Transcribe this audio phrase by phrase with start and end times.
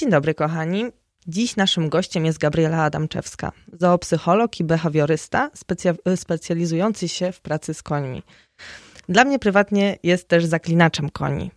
[0.00, 0.84] Dzień dobry, kochani.
[1.26, 7.82] Dziś naszym gościem jest Gabriela Adamczewska, zoopsycholog i behawiorysta specja- specjalizujący się w pracy z
[7.82, 8.22] końmi.
[9.08, 11.50] Dla mnie prywatnie jest też zaklinaczem koni.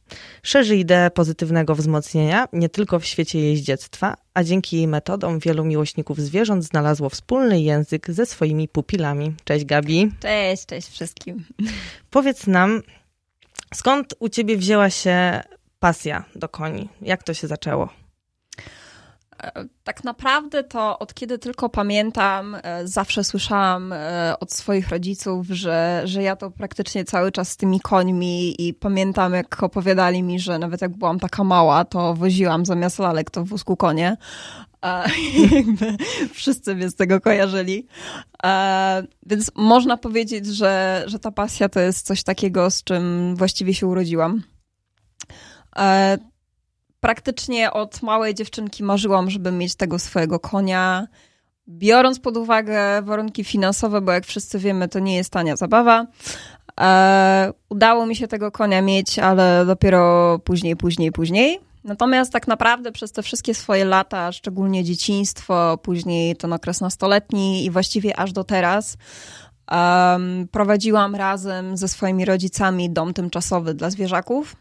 [0.44, 6.20] Szerzy ideę pozytywnego wzmocnienia nie tylko w świecie jeździectwa, a dzięki jej metodom wielu miłośników
[6.20, 9.36] zwierząt znalazło wspólny język ze swoimi pupilami.
[9.44, 10.12] Cześć Gabi.
[10.20, 11.46] Cześć, cześć wszystkim.
[12.10, 12.82] Powiedz nam,
[13.74, 15.42] skąd u ciebie wzięła się
[15.80, 16.90] pasja do koni?
[17.02, 18.03] Jak to się zaczęło?
[19.84, 26.02] Tak naprawdę to od kiedy tylko pamiętam, e, zawsze słyszałam e, od swoich rodziców, że,
[26.06, 30.60] że ja to praktycznie cały czas z tymi końmi i pamiętam jak opowiadali mi, że
[30.60, 34.18] nawet jak byłam taka mała, to woziłam zamiast lalek to w wózku konie.
[35.56, 35.98] jakby
[36.34, 37.88] wszyscy mnie z tego kojarzyli.
[39.26, 43.88] więc można powiedzieć, że, że ta pasja to jest coś takiego, z czym właściwie się
[43.88, 44.44] urodziłam.
[47.04, 51.08] Praktycznie od małej dziewczynki marzyłam, żeby mieć tego swojego konia.
[51.68, 56.06] Biorąc pod uwagę warunki finansowe, bo jak wszyscy wiemy, to nie jest tania zabawa.
[56.80, 61.60] E, udało mi się tego konia mieć, ale dopiero później, później, później.
[61.84, 67.72] Natomiast tak naprawdę przez te wszystkie swoje lata, szczególnie dzieciństwo, później ten okres nastoletni i
[67.72, 68.98] właściwie aż do teraz,
[69.72, 74.56] um, prowadziłam razem ze swoimi rodzicami dom tymczasowy dla zwierzaków.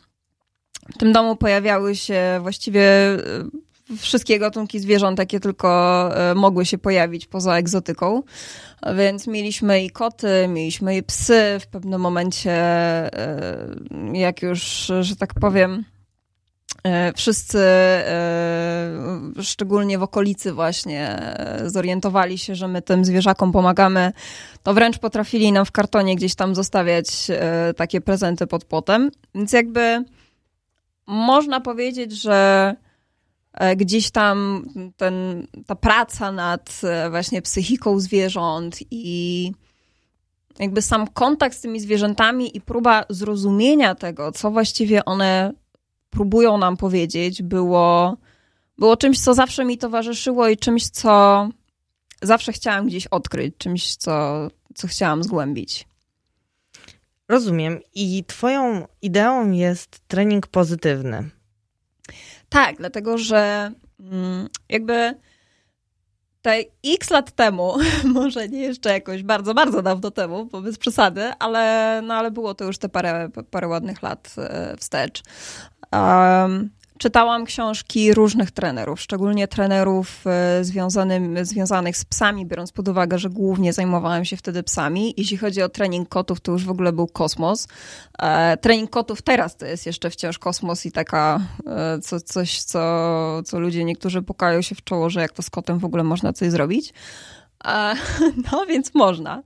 [0.91, 3.19] W tym domu pojawiały się właściwie e,
[3.97, 8.23] wszystkie gatunki zwierząt, jakie tylko e, mogły się pojawić poza egzotyką.
[8.97, 11.59] Więc mieliśmy i koty, mieliśmy i psy.
[11.61, 13.67] W pewnym momencie, e,
[14.13, 15.85] jak już, że tak powiem,
[17.17, 17.65] wszyscy,
[19.43, 21.19] szczególnie w okolicy właśnie,
[21.67, 24.13] zorientowali się, że my tym zwierzakom pomagamy,
[24.63, 27.07] to wręcz potrafili nam w kartonie gdzieś tam zostawiać
[27.77, 29.11] takie prezenty pod płotem.
[29.35, 30.05] Więc jakby
[31.13, 32.75] można powiedzieć, że
[33.53, 39.53] e, gdzieś tam ten, ta praca nad e, właśnie psychiką zwierząt i
[40.59, 45.53] jakby sam kontakt z tymi zwierzętami i próba zrozumienia tego, co właściwie one
[46.11, 48.17] próbują nam powiedzieć, było,
[48.79, 51.49] było czymś, co zawsze mi towarzyszyło i czymś, co
[52.23, 55.92] zawsze chciałam gdzieś odkryć, czymś, co, co chciałam zgłębić.
[57.33, 57.81] Rozumiem.
[57.95, 61.31] I Twoją ideą jest trening pozytywny.
[62.49, 65.15] Tak, dlatego że mm, jakby
[66.43, 71.33] te x lat temu, może nie jeszcze jakoś bardzo, bardzo dawno temu, bo bez przesady,
[71.39, 75.23] ale, no, ale było to już te parę, parę ładnych lat e, wstecz.
[75.93, 76.71] Um,
[77.03, 83.31] Czytałam książki różnych trenerów, szczególnie trenerów e, związanym, związanych z psami, biorąc pod uwagę, że
[83.31, 85.15] głównie zajmowałam się wtedy psami.
[85.17, 87.69] Jeśli chodzi o trening kotów, to już w ogóle był kosmos.
[88.19, 93.43] E, trening kotów teraz to jest jeszcze wciąż kosmos i taka e, co, coś, co,
[93.45, 96.33] co ludzie niektórzy pukają się w czoło, że jak to z kotem w ogóle można
[96.33, 96.93] coś zrobić.
[98.53, 99.43] No więc można.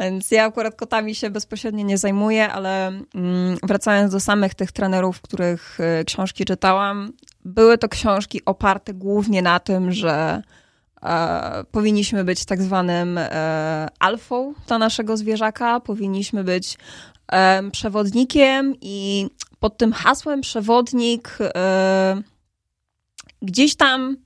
[0.00, 5.20] Więc ja akurat kotami się bezpośrednio nie zajmuję, ale mm, wracając do samych tych trenerów,
[5.20, 7.12] których y, książki czytałam,
[7.44, 10.42] były to książki oparte głównie na tym, że
[11.02, 16.78] e, powinniśmy być tak zwanym e, alfą dla naszego zwierzaka, powinniśmy być
[17.32, 19.26] e, przewodnikiem i
[19.60, 22.22] pod tym hasłem przewodnik e,
[23.42, 24.16] gdzieś tam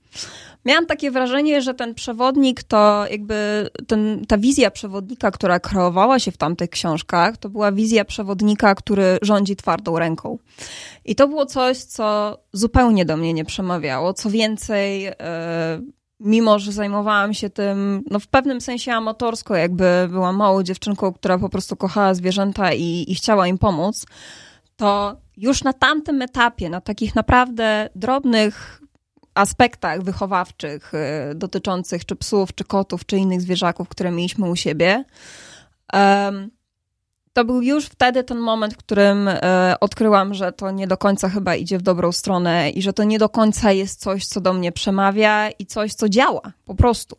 [0.65, 6.31] miałam takie wrażenie, że ten przewodnik to jakby ten, ta wizja przewodnika, która kreowała się
[6.31, 10.37] w tamtych książkach, to była wizja przewodnika, który rządzi twardą ręką.
[11.05, 14.13] I to było coś, co zupełnie do mnie nie przemawiało.
[14.13, 15.13] Co więcej, yy,
[16.19, 21.37] mimo że zajmowałam się tym, no w pewnym sensie amatorsko, jakby byłam małą dziewczynką, która
[21.37, 24.05] po prostu kochała zwierzęta i, i chciała im pomóc,
[24.75, 28.82] to już na tamtym etapie, na takich naprawdę drobnych
[29.35, 35.03] aspektach wychowawczych y, dotyczących czy psów, czy kotów, czy innych zwierzaków, które mieliśmy u siebie.
[37.33, 41.29] To był już wtedy ten moment, w którym e, odkryłam, że to nie do końca
[41.29, 44.53] chyba idzie w dobrą stronę i że to nie do końca jest coś, co do
[44.53, 47.17] mnie przemawia i coś, co działa po prostu.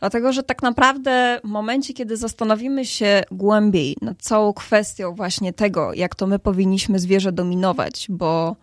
[0.00, 5.92] Dlatego, że tak naprawdę w momencie, kiedy zastanowimy się głębiej nad całą kwestią właśnie tego,
[5.92, 8.56] jak to my powinniśmy zwierzę dominować, bo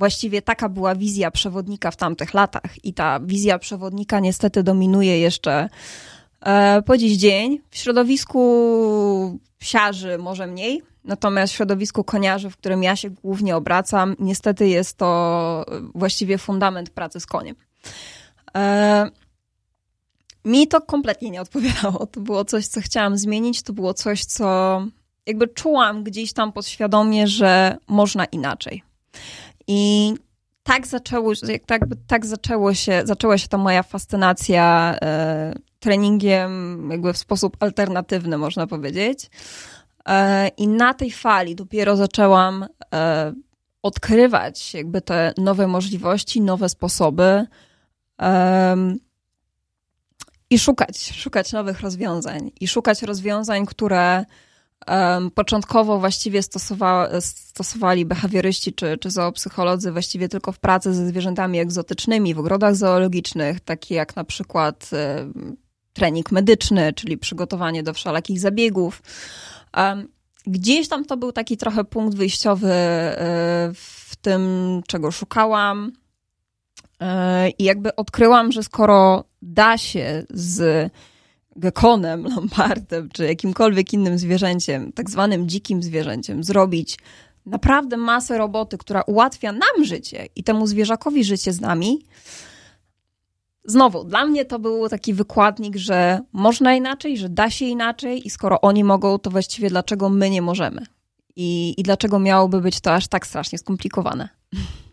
[0.00, 5.68] Właściwie taka była wizja przewodnika w tamtych latach i ta wizja przewodnika niestety dominuje jeszcze
[6.40, 7.60] e, po dziś dzień.
[7.70, 14.16] W środowisku psiarzy może mniej, natomiast w środowisku koniarzy, w którym ja się głównie obracam,
[14.18, 17.56] niestety jest to właściwie fundament pracy z koniem.
[18.56, 19.10] E,
[20.44, 22.06] mi to kompletnie nie odpowiadało.
[22.06, 24.82] To było coś, co chciałam zmienić, to było coś, co
[25.26, 28.82] jakby czułam gdzieś tam podświadomie, że można inaczej.
[29.72, 30.14] I
[30.62, 31.32] tak zaczęło,
[31.66, 38.38] tak, tak zaczęło się, zaczęła się ta moja fascynacja e, treningiem jakby w sposób alternatywny,
[38.38, 39.30] można powiedzieć.
[40.08, 43.32] E, I na tej fali dopiero zaczęłam e,
[43.82, 47.46] odkrywać jakby te nowe możliwości, nowe sposoby
[50.50, 52.50] i szukać, szukać nowych rozwiązań.
[52.60, 54.24] I szukać rozwiązań, które
[55.34, 62.34] początkowo właściwie stosowa stosowali behawioryści czy, czy zoopsycholodzy właściwie tylko w pracy ze zwierzętami egzotycznymi
[62.34, 64.90] w ogrodach zoologicznych, takie jak na przykład
[65.92, 69.02] trening medyczny, czyli przygotowanie do wszelakich zabiegów.
[70.46, 73.16] Gdzieś tam to był taki trochę punkt wyjściowy e,
[73.74, 74.42] w tym,
[74.86, 75.92] czego szukałam.
[77.00, 80.90] E, I jakby odkryłam, że skoro da się z
[81.56, 86.98] gekonem, lampardem czy jakimkolwiek innym zwierzęciem, tak zwanym dzikim zwierzęciem, zrobić
[87.46, 91.98] naprawdę masę roboty, która ułatwia nam życie i temu zwierzakowi życie z nami,
[93.64, 98.30] Znowu, dla mnie to był taki wykładnik, że można inaczej, że da się inaczej i
[98.30, 100.86] skoro oni mogą, to właściwie dlaczego my nie możemy?
[101.36, 104.28] I, i dlaczego miałoby być to aż tak strasznie skomplikowane?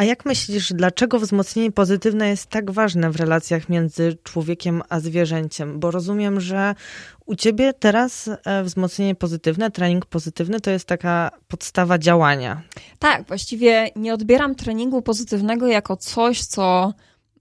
[0.00, 5.80] A jak myślisz, dlaczego wzmocnienie pozytywne jest tak ważne w relacjach między człowiekiem a zwierzęciem?
[5.80, 6.74] Bo rozumiem, że
[7.26, 12.62] u ciebie teraz e, wzmocnienie pozytywne, trening pozytywny to jest taka podstawa działania.
[12.98, 16.92] Tak, właściwie nie odbieram treningu pozytywnego jako coś, co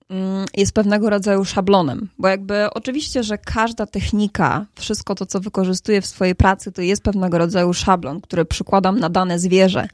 [0.09, 6.01] mm, jest pewnego rodzaju szablonem, bo jakby oczywiście, że każda technika, wszystko to, co wykorzystuję
[6.01, 9.87] w swojej pracy, to jest pewnego rodzaju szablon, który przykładam na dane zwierzę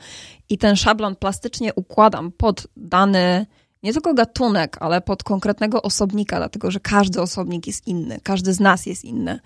[0.50, 3.46] i ten szablon plastycznie układam pod dany
[3.86, 8.60] nie tylko gatunek, ale pod konkretnego osobnika, dlatego że każdy osobnik jest inny, każdy z
[8.60, 9.40] nas jest inny.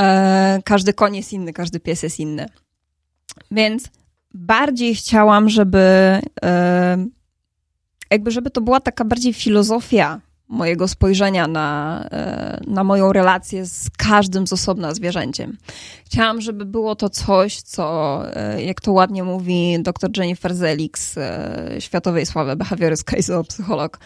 [0.00, 2.46] E, każdy koń jest inny, każdy pies jest inny.
[3.50, 3.84] Więc
[4.34, 5.78] bardziej chciałam, żeby
[6.42, 7.06] e,
[8.10, 13.90] jakby żeby to była taka bardziej filozofia mojego spojrzenia na, e, na moją relację z
[13.90, 15.56] każdym z osobna zwierzęciem.
[16.04, 21.18] Chciałam, żeby było to coś, co, e, jak to ładnie mówi dr Jennifer Zelik z
[21.18, 23.98] e, światowej sławy behawiorystka i zoopsycholog,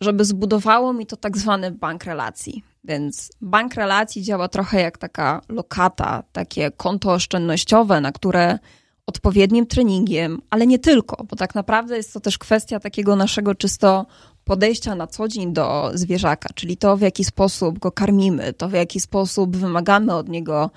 [0.00, 2.62] żeby zbudowało mi to tak zwany bank relacji.
[2.84, 8.58] Więc bank relacji działa trochę jak taka lokata, takie konto oszczędnościowe, na które
[9.06, 14.06] odpowiednim treningiem, ale nie tylko, bo tak naprawdę jest to też kwestia takiego naszego czysto
[14.46, 18.72] podejścia na co dzień do zwierzaka, czyli to, w jaki sposób go karmimy, to, w
[18.72, 20.70] jaki sposób wymagamy od niego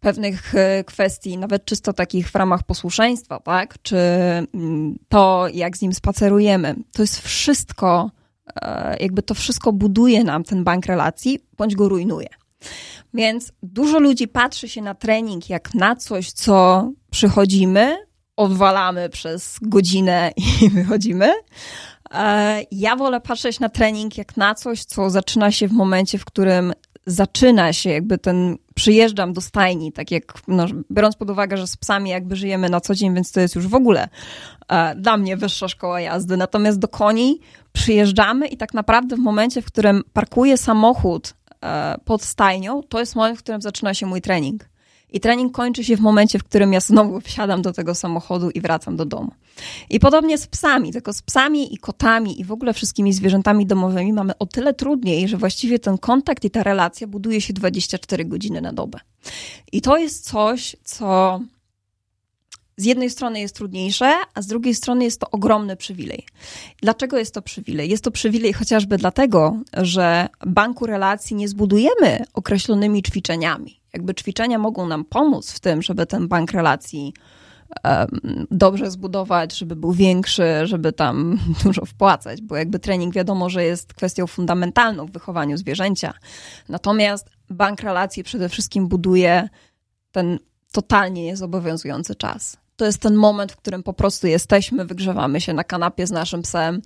[0.00, 3.82] pewnych e, kwestii, nawet czysto takich w ramach posłuszeństwa, tak?
[3.82, 3.96] Czy
[4.54, 6.74] mm, to, jak z nim spacerujemy.
[6.92, 8.10] To jest wszystko,
[8.62, 12.28] e, jakby to wszystko buduje nam ten bank relacji, bądź go rujnuje.
[13.14, 17.96] Więc dużo ludzi patrzy się na trening jak na coś, co przychodzimy,
[18.36, 21.32] odwalamy przez godzinę i wychodzimy,
[22.70, 26.72] ja wolę patrzeć na trening jak na coś, co zaczyna się w momencie, w którym
[27.06, 31.76] zaczyna się jakby ten, przyjeżdżam do stajni, tak jak, no, biorąc pod uwagę, że z
[31.76, 34.08] psami jakby żyjemy na co dzień, więc to jest już w ogóle
[34.68, 36.36] e, dla mnie wyższa szkoła jazdy.
[36.36, 37.40] Natomiast do koni
[37.72, 43.16] przyjeżdżamy i tak naprawdę w momencie, w którym parkuję samochód e, pod stajnią, to jest
[43.16, 44.73] moment, w którym zaczyna się mój trening.
[45.14, 48.60] I trening kończy się w momencie, w którym ja znowu wsiadam do tego samochodu i
[48.60, 49.30] wracam do domu.
[49.90, 54.12] I podobnie z psami, tylko z psami i kotami i w ogóle wszystkimi zwierzętami domowymi
[54.12, 58.60] mamy o tyle trudniej, że właściwie ten kontakt i ta relacja buduje się 24 godziny
[58.60, 58.98] na dobę.
[59.72, 61.40] I to jest coś, co
[62.76, 66.26] z jednej strony jest trudniejsze, a z drugiej strony jest to ogromny przywilej.
[66.82, 67.90] Dlaczego jest to przywilej?
[67.90, 73.83] Jest to przywilej chociażby dlatego, że banku relacji nie zbudujemy określonymi ćwiczeniami.
[73.94, 77.14] Jakby ćwiczenia mogą nam pomóc w tym, żeby ten bank relacji
[78.50, 83.94] dobrze zbudować, żeby był większy, żeby tam dużo wpłacać, bo jakby trening wiadomo, że jest
[83.94, 86.14] kwestią fundamentalną w wychowaniu zwierzęcia.
[86.68, 89.48] Natomiast bank relacji przede wszystkim buduje
[90.12, 90.38] ten
[90.72, 92.56] totalnie niezobowiązujący czas.
[92.76, 96.42] To jest ten moment, w którym po prostu jesteśmy, wygrzewamy się na kanapie z naszym
[96.42, 96.82] psem.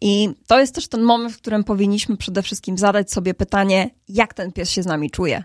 [0.00, 4.34] I to jest też ten moment, w którym powinniśmy przede wszystkim zadać sobie pytanie, jak
[4.34, 5.44] ten pies się z nami czuje.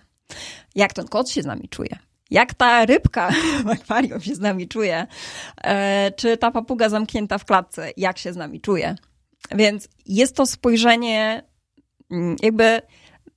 [0.76, 1.98] Jak ten kot się z nami czuje?
[2.32, 3.32] Jak ta rybka
[3.66, 5.08] w akwarium się z nami czuje?
[5.64, 8.96] E, czy ta papuga zamknięta w klatce, jak się z nami czuje?
[9.52, 11.44] Więc jest to spojrzenie,
[12.12, 12.82] mm, jakby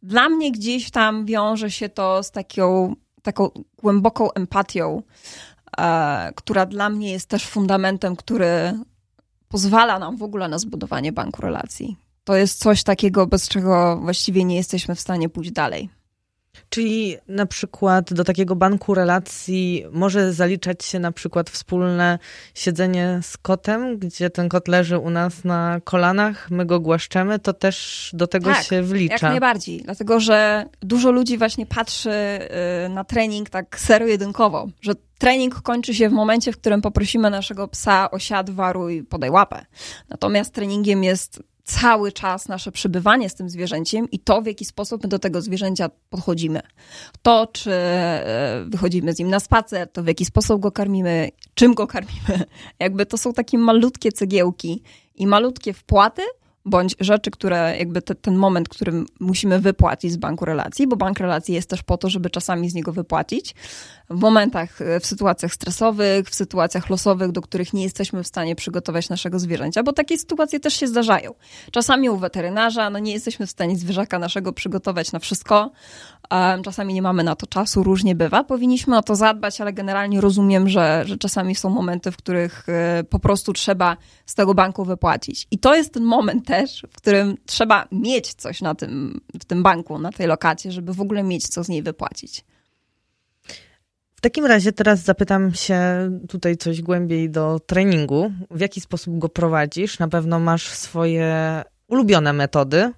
[0.02, 5.02] dla mnie gdzieś tam wiąże się to z taką, taką głęboką empatią,
[5.78, 8.78] e, która dla mnie jest też fundamentem, który
[9.48, 11.96] pozwala nam w ogóle na zbudowanie banku relacji.
[12.24, 15.90] To jest coś takiego, bez czego właściwie nie jesteśmy w stanie pójść dalej.
[16.70, 22.18] Czyli na przykład do takiego banku relacji może zaliczać się na przykład wspólne
[22.54, 27.52] siedzenie z kotem, gdzie ten kot leży u nas na kolanach, my go głaszczemy, to
[27.52, 29.12] też do tego tak, się wlicza.
[29.12, 32.10] Jak najbardziej, dlatego że dużo ludzi właśnie patrzy
[32.86, 37.68] y, na trening tak zero-jedynkowo, że trening kończy się w momencie, w którym poprosimy naszego
[37.68, 39.66] psa o siad, waruj, podaj łapę.
[40.08, 45.02] Natomiast treningiem jest cały czas nasze przebywanie z tym zwierzęciem i to, w jaki sposób
[45.02, 46.60] my do tego zwierzęcia podchodzimy.
[47.22, 51.74] To, czy e, wychodzimy z nim na spacer, to w jaki sposób go karmimy, czym
[51.74, 52.44] go karmimy.
[52.80, 54.82] Jakby to są takie malutkie cegiełki
[55.14, 56.22] i malutkie wpłaty,
[56.68, 61.20] bądź rzeczy, które jakby te, ten moment, który musimy wypłacić z banku relacji, bo bank
[61.20, 63.54] relacji jest też po to, żeby czasami z niego wypłacić.
[64.10, 68.56] W momentach, e, w sytuacjach stresowych, w sytuacjach losowych, do których nie jesteśmy w stanie
[68.56, 71.34] przygotować naszego zwierzęcia, bo takie sytuacje też się zdarzają.
[71.70, 75.70] Czasami u weterynarza, no nie jesteśmy w stanie zwierzaka naszego przygotować na wszystko,
[76.64, 78.44] czasami nie mamy na to czasu, różnie bywa.
[78.44, 83.04] Powinniśmy o to zadbać, ale generalnie rozumiem, że, że czasami są momenty, w których e,
[83.04, 85.46] po prostu trzeba z tego banku wypłacić.
[85.50, 89.62] I to jest ten moment też, w którym trzeba mieć coś na tym, w tym
[89.62, 92.44] banku, na tej lokacie, żeby w ogóle mieć co z niej wypłacić.
[94.18, 95.80] W takim razie teraz zapytam się
[96.28, 98.32] tutaj coś głębiej do treningu.
[98.50, 99.98] W jaki sposób go prowadzisz?
[99.98, 102.92] Na pewno masz swoje ulubione metody,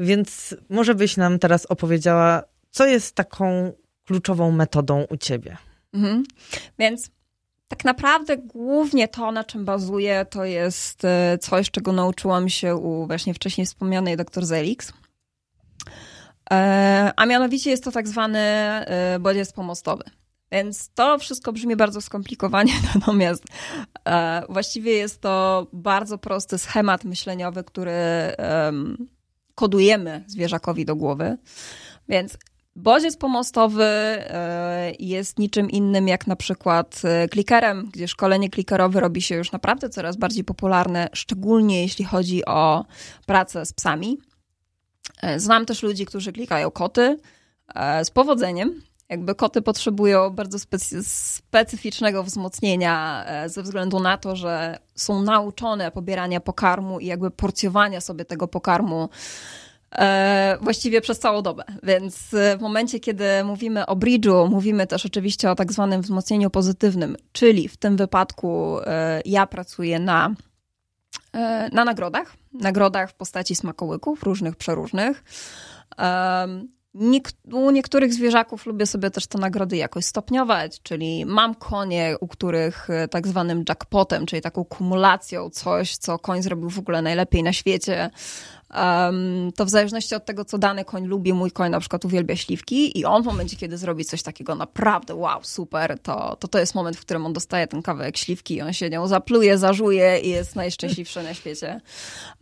[0.00, 2.42] więc może byś nam teraz opowiedziała,
[2.76, 3.72] co jest taką
[4.04, 5.56] kluczową metodą u ciebie.
[5.92, 6.24] Mhm.
[6.78, 7.10] Więc
[7.68, 13.06] tak naprawdę głównie to, na czym bazuję, to jest e, coś, czego nauczyłam się u
[13.06, 14.92] właśnie wcześniej wspomnianej dr Zelix.
[16.50, 20.04] E, a mianowicie jest to tak zwany e, bodziec pomostowy.
[20.52, 23.44] Więc to wszystko brzmi bardzo skomplikowanie, natomiast
[24.48, 27.92] właściwie jest to bardzo prosty schemat myśleniowy, który
[29.54, 31.36] kodujemy zwierzakowi do głowy.
[32.08, 32.38] Więc
[32.76, 39.22] Bodziec pomostowy e, jest niczym innym jak na przykład e, klikerem, gdzie szkolenie klikerowe robi
[39.22, 42.84] się już naprawdę coraz bardziej popularne, szczególnie jeśli chodzi o
[43.26, 44.18] pracę z psami.
[45.22, 47.18] E, znam też ludzi, którzy klikają koty
[48.04, 48.82] z powodzeniem.
[49.08, 56.40] Jakby koty potrzebują bardzo specy specyficznego wzmocnienia ze względu na to, że są nauczone pobierania
[56.40, 59.08] pokarmu i jakby porcjowania sobie tego pokarmu
[60.60, 61.64] właściwie przez całą dobę.
[61.82, 62.16] Więc
[62.58, 67.68] w momencie, kiedy mówimy o bridge'u, mówimy też oczywiście o tak zwanym wzmocnieniu pozytywnym, czyli
[67.68, 70.34] w tym wypadku e, ja pracuję na,
[71.32, 75.24] e, na nagrodach, nagrodach w postaci smakołyków, różnych, przeróżnych.
[77.52, 82.88] U niektórych zwierzaków lubię sobie też te nagrody jakoś stopniować, czyli mam konie, u których
[83.10, 88.10] tak zwanym jackpotem, czyli taką kumulacją, coś, co koń zrobił w ogóle najlepiej na świecie,
[88.74, 92.36] Um, to w zależności od tego, co dany koń lubi, mój koń na przykład uwielbia
[92.36, 96.58] śliwki i on w momencie, kiedy zrobi coś takiego naprawdę wow, super, to to, to
[96.58, 100.18] jest moment, w którym on dostaje ten kawałek śliwki i on się nią zapluje, zażuje
[100.18, 101.80] i jest najszczęśliwszy na świecie.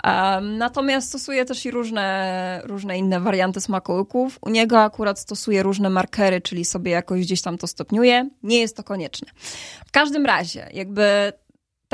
[0.04, 4.38] Um, natomiast stosuje też i różne, różne inne warianty smakołyków.
[4.40, 8.28] U niego akurat stosuje różne markery, czyli sobie jakoś gdzieś tam to stopniuje.
[8.43, 9.28] Nie jest to konieczne.
[9.87, 11.33] W każdym razie, jakby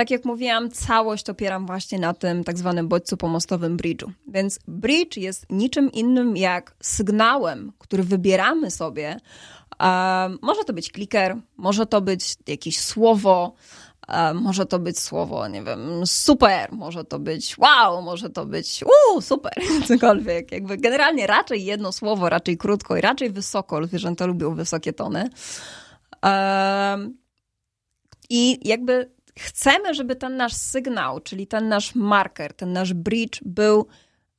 [0.00, 4.10] tak jak mówiłam, całość opieram właśnie na tym tak zwanym bodźcu pomostowym bridge'u.
[4.28, 9.20] Więc bridge jest niczym innym jak sygnałem, który wybieramy sobie.
[10.42, 13.54] Może to być kliker, może to być jakieś słowo,
[14.34, 19.20] może to być słowo, nie wiem, super, może to być wow, może to być uuu,
[19.20, 19.52] super,
[19.88, 20.52] cokolwiek.
[20.52, 23.86] Jakby generalnie raczej jedno słowo, raczej krótko i raczej wysoko.
[23.86, 25.30] Zwierzęta lubią wysokie tony.
[28.30, 33.86] I jakby chcemy, żeby ten nasz sygnał, czyli ten nasz marker, ten nasz bridge był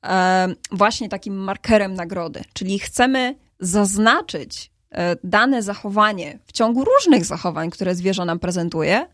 [0.06, 2.42] e, właśnie takim markerem nagrody.
[2.54, 9.08] Czyli chcemy zaznaczyć e, dane zachowanie w ciągu różnych zachowań, które zwierzę nam prezentuje,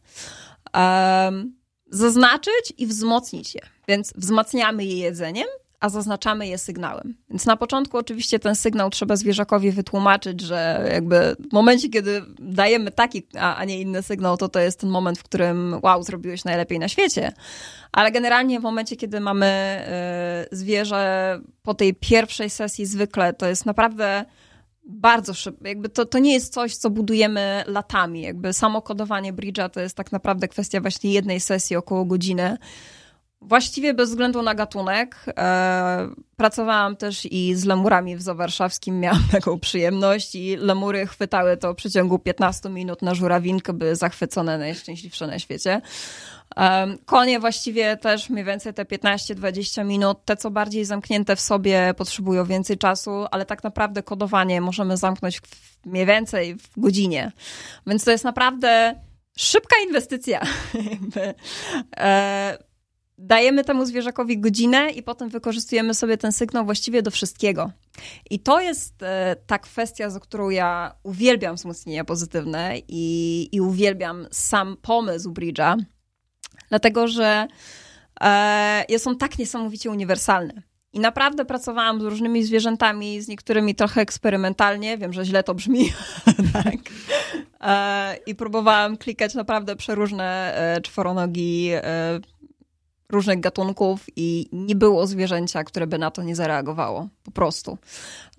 [0.76, 1.32] e,
[1.90, 3.62] zaznaczyć i wzmocnić je.
[3.88, 5.48] Więc wzmacniamy je jedzeniem,
[5.80, 7.18] a zaznaczamy je sygnałem.
[7.30, 12.92] Więc na początku oczywiście ten sygnał trzeba zwierzakowi wytłumaczyć, że jakby w momencie, kiedy dajemy
[12.92, 16.80] taki, a, nie inny sygnał, to to jest ten moment, w którym wow, zrobiłeś najlepiej
[16.80, 17.32] na świecie.
[17.92, 19.82] Ale generalnie w momencie, kiedy mamy
[20.52, 24.26] y, zwierzę po tej pierwszej sesji zwykle, to jest naprawdę
[24.88, 25.68] bardzo szybko.
[25.68, 28.22] Jakby to, to nie jest coś, co budujemy latami.
[28.22, 32.58] Jakby samo kodowanie bridge'a to jest tak naprawdę kwestia właśnie jednej sesji, około godziny
[33.42, 35.16] właściwie bez względu na gatunek.
[35.38, 41.74] E, pracowałam też i z lemurami w Zawarszawskim, miałam taką przyjemność i lemury chwytały to
[41.74, 45.82] w przeciągu 15 minut na żurawinkę, były zachwycone najszczęśliwsze na świecie.
[46.58, 50.26] E, konie właściwie też mniej więcej te 15-20 minut.
[50.26, 55.42] Te, co bardziej zamknięte w sobie, potrzebują więcej czasu, ale tak naprawdę kodowanie możemy zamknąć
[55.86, 57.32] mniej więcej w godzinie.
[57.88, 58.96] Więc to jest naprawdę
[59.38, 60.42] szybka inwestycja.
[63.18, 67.72] dajemy temu zwierzakowi godzinę i potem wykorzystujemy sobie ten sygnał właściwie do wszystkiego.
[68.30, 74.28] I to jest e, ta kwestia, za którą ja uwielbiam wzmocnienia pozytywne i, i uwielbiam
[74.32, 75.78] sam pomysł Bridge'a,
[76.70, 77.48] dlatego że
[78.22, 80.62] e, są tak niesamowicie uniwersalne.
[80.94, 84.98] I naprawdę pracowałam z różnymi zwierzętami, z niektórymi trochę eksperymentalnie.
[84.98, 85.94] Wiem, że źle to brzmi.
[86.54, 86.76] tak.
[87.62, 92.20] E, I próbowałam klikać naprawdę przeróżne e, czworonogi, e,
[93.10, 97.08] różnych gatunków i nie było zwierzęcia, które by na to nie zareagowało.
[97.24, 97.78] Po prostu.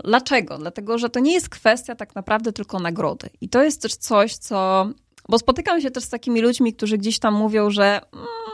[0.05, 0.59] Dlaczego?
[0.59, 3.31] Dlatego, że to nie jest kwestia tak naprawdę tylko nagrody.
[3.41, 4.89] I to jest też coś, co.
[5.29, 8.01] Bo spotykam się też z takimi ludźmi, którzy gdzieś tam mówią, że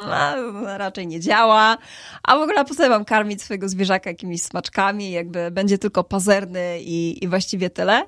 [0.04, 1.76] mm, raczej nie działa,
[2.22, 6.80] a w ogóle po co mam karmić swojego zwierzaka jakimiś smaczkami, jakby będzie tylko pazerny
[6.80, 8.02] i, i właściwie tyle.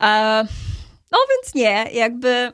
[0.00, 0.44] E,
[1.12, 2.52] no więc nie, jakby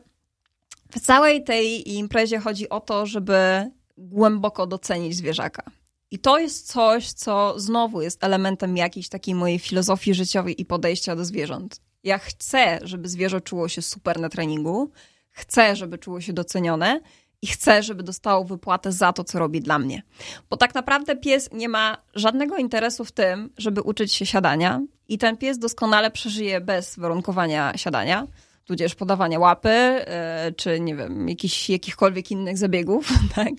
[0.91, 5.63] w całej tej imprezie chodzi o to, żeby głęboko docenić zwierzaka.
[6.11, 11.17] I to jest coś, co znowu jest elementem jakiejś takiej mojej filozofii życiowej i podejścia
[11.17, 11.81] do zwierząt.
[12.05, 14.91] Ja chcę, żeby zwierzę czuło się super na treningu,
[15.31, 17.01] chcę, żeby czuło się docenione
[17.43, 20.03] i chcę, żeby dostało wypłatę za to, co robi dla mnie.
[20.51, 25.19] Bo tak naprawdę pies nie ma żadnego interesu w tym, żeby uczyć się siadania i
[25.19, 28.27] ten pies doskonale przeżyje bez warunkowania siadania
[28.67, 33.53] tudzież podawania łapy, e, czy nie wiem, jakichś, jakichkolwiek innych zabiegów, tak?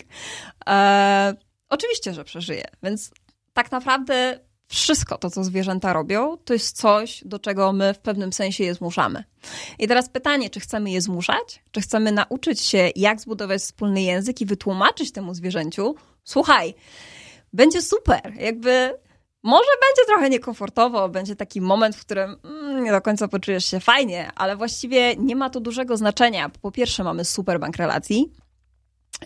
[0.68, 1.34] E,
[1.68, 3.10] oczywiście, że przeżyje, więc
[3.52, 8.32] tak naprawdę wszystko to, co zwierzęta robią, to jest coś, do czego my w pewnym
[8.32, 9.24] sensie je zmuszamy.
[9.78, 11.62] I teraz pytanie, czy chcemy je zmuszać?
[11.70, 16.74] Czy chcemy nauczyć się, jak zbudować wspólny język i wytłumaczyć temu zwierzęciu, słuchaj,
[17.52, 18.98] będzie super, jakby
[19.42, 23.80] może będzie trochę niekomfortowo, będzie taki moment, w którym mm, nie do końca poczujesz się
[23.80, 26.48] fajnie, ale właściwie nie ma to dużego znaczenia.
[26.48, 28.32] Po pierwsze, mamy super bank relacji,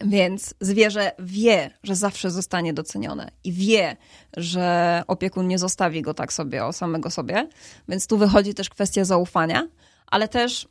[0.01, 3.97] więc zwierzę wie, że zawsze zostanie docenione i wie,
[4.37, 7.49] że opiekun nie zostawi go tak sobie o samego sobie.
[7.89, 9.69] Więc tu wychodzi też kwestia zaufania,
[10.07, 10.69] ale też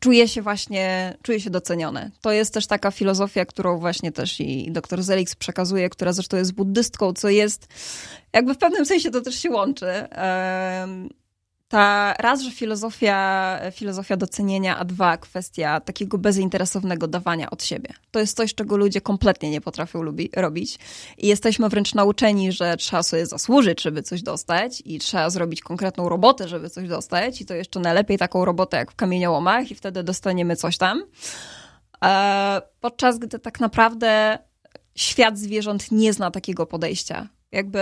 [0.00, 2.10] czuje się właśnie, czuje się docenione.
[2.20, 6.52] To jest też taka filozofia, którą właśnie też i dr Zelix przekazuje, która zresztą jest
[6.52, 7.66] buddystką, co jest,
[8.32, 9.86] jakby w pewnym sensie to też się łączy
[11.68, 17.88] ta raz, że filozofia, filozofia docenienia, a dwa, kwestia takiego bezinteresownego dawania od siebie.
[18.10, 20.78] To jest coś, czego ludzie kompletnie nie potrafią lubi, robić.
[21.18, 26.08] I jesteśmy wręcz nauczeni, że trzeba sobie zasłużyć, żeby coś dostać i trzeba zrobić konkretną
[26.08, 30.02] robotę, żeby coś dostać i to jeszcze najlepiej taką robotę jak w kamieniołomach i wtedy
[30.02, 31.02] dostaniemy coś tam.
[32.04, 34.38] E, podczas gdy tak naprawdę
[34.96, 37.28] świat zwierząt nie zna takiego podejścia.
[37.52, 37.80] Jakby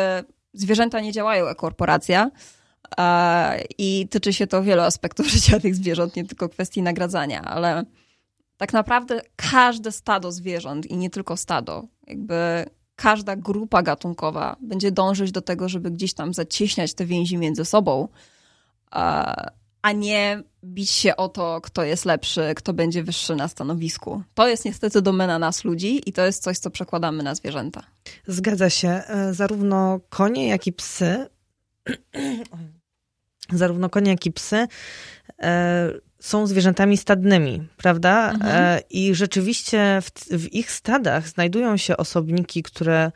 [0.53, 2.31] zwierzęta nie działają jak korporacja,
[3.79, 7.85] i tyczy się to wielu aspektów życia tych zwierząt, nie tylko kwestii nagradzania, ale
[8.57, 12.65] tak naprawdę każde stado zwierząt i nie tylko stado, jakby
[12.97, 18.09] każda grupa gatunkowa będzie dążyć do tego, żeby gdzieś tam zacieśniać te więzi między sobą,
[19.83, 24.23] a nie bić się o to, kto jest lepszy, kto będzie wyższy na stanowisku.
[24.35, 27.83] To jest niestety domena nas ludzi i to jest coś, co przekładamy na zwierzęta.
[28.27, 28.89] Zgadza się.
[28.89, 31.27] E, zarówno konie, jak i psy
[33.53, 34.67] zarówno konie, jak i psy
[35.43, 38.31] e, są zwierzętami stadnymi, prawda?
[38.31, 38.53] Mhm.
[38.55, 43.13] E, I rzeczywiście w, w ich stadach znajdują się osobniki, które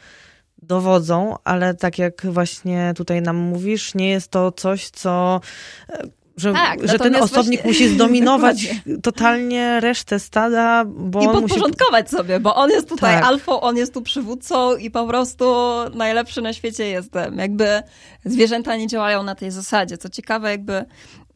[0.62, 5.40] dowodzą, ale tak jak właśnie tutaj nam mówisz, nie jest to coś, co
[5.88, 6.02] e,
[6.36, 7.68] że, tak, że ten osobnik właśnie...
[7.68, 12.16] musi zdominować totalnie resztę stada, bo I podporządkować musi...
[12.16, 13.24] sobie, bo on jest tutaj tak.
[13.24, 15.44] alfą, on jest tu przywódcą i po prostu
[15.94, 17.38] najlepszy na świecie jestem.
[17.38, 17.82] Jakby
[18.24, 19.98] zwierzęta nie działają na tej zasadzie.
[19.98, 20.84] Co ciekawe, jakby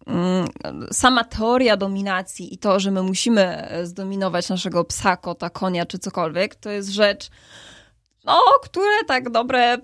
[0.06, 0.46] mm,
[0.92, 6.54] sama teoria dominacji i to, że my musimy zdominować naszego psa, kota, konia czy cokolwiek,
[6.54, 7.30] to jest rzecz,
[8.24, 9.78] no, które tak dobre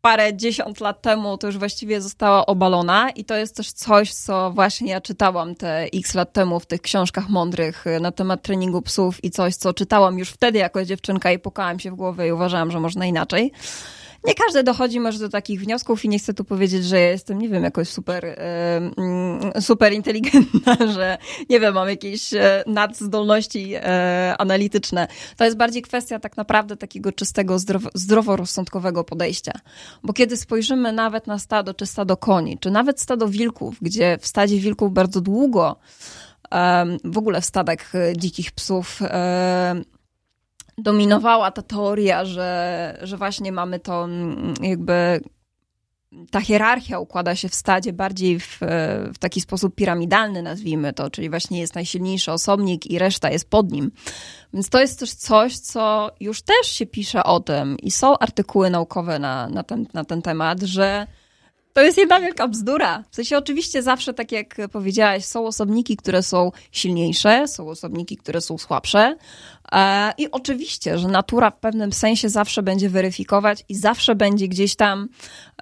[0.00, 4.50] parę dziesiąt lat temu to już właściwie została obalona i to jest też coś, co
[4.50, 8.82] właśnie ja czytałam te x lat temu w tych książkach mądrych y, na temat treningu
[8.82, 12.32] psów i coś, co czytałam już wtedy jako dziewczynka i pukałam się w głowę i
[12.32, 13.52] uważałam, że można inaczej.
[14.24, 17.38] Nie każdy dochodzi może do takich wniosków i nie chcę tu powiedzieć, że ja jestem,
[17.38, 18.40] nie wiem, jakoś super,
[19.60, 25.08] super inteligentna, że nie wiem, mam jakieś e, nadzdolności e, analityczne.
[25.36, 29.52] To jest bardziej kwestia tak naprawdę takiego czystego, zdrowo, zdroworozsądkowego podejścia.
[30.02, 34.26] Bo kiedy spojrzymy nawet na stado, czy stado koni, czy nawet stado wilków, gdzie w
[34.26, 35.76] stadzie wilków bardzo długo
[37.04, 39.00] w ogóle w stadach e, dzikich psów
[40.82, 45.20] dominowała ta teoria, że, że właśnie mamy to mm, jakby
[46.30, 48.58] ta hierarchia układa się w stadzie bardziej w,
[49.14, 53.72] w, taki sposób piramidalny, nazwijmy to, czyli właśnie jest najsilniejszy osobnik i reszta jest pod
[53.72, 53.90] nim.
[54.54, 58.70] Więc to jest też coś, co już też się pisze o tym i są artykuły
[58.70, 61.06] naukowe na, na, ten, na ten temat, że
[61.72, 63.04] to jest jedna wielka bzdura.
[63.10, 68.40] W sensie oczywiście zawsze, tak jak powiedziałaś, są osobniki, które są silniejsze, są osobniki, które
[68.40, 69.16] są słabsze.
[69.72, 74.76] E, I oczywiście, że natura w pewnym sensie zawsze będzie weryfikować i zawsze będzie gdzieś
[74.76, 75.08] tam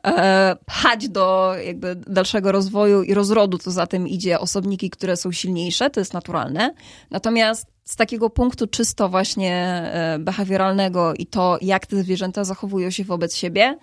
[0.04, 5.32] e, pchać do jakby dalszego rozwoju i rozrodu, co za tym idzie, osobniki, które są
[5.32, 6.74] silniejsze, to jest naturalne.
[7.10, 13.04] Natomiast z takiego punktu czysto właśnie e, behawioralnego i to, jak te zwierzęta zachowują się
[13.04, 13.78] wobec siebie,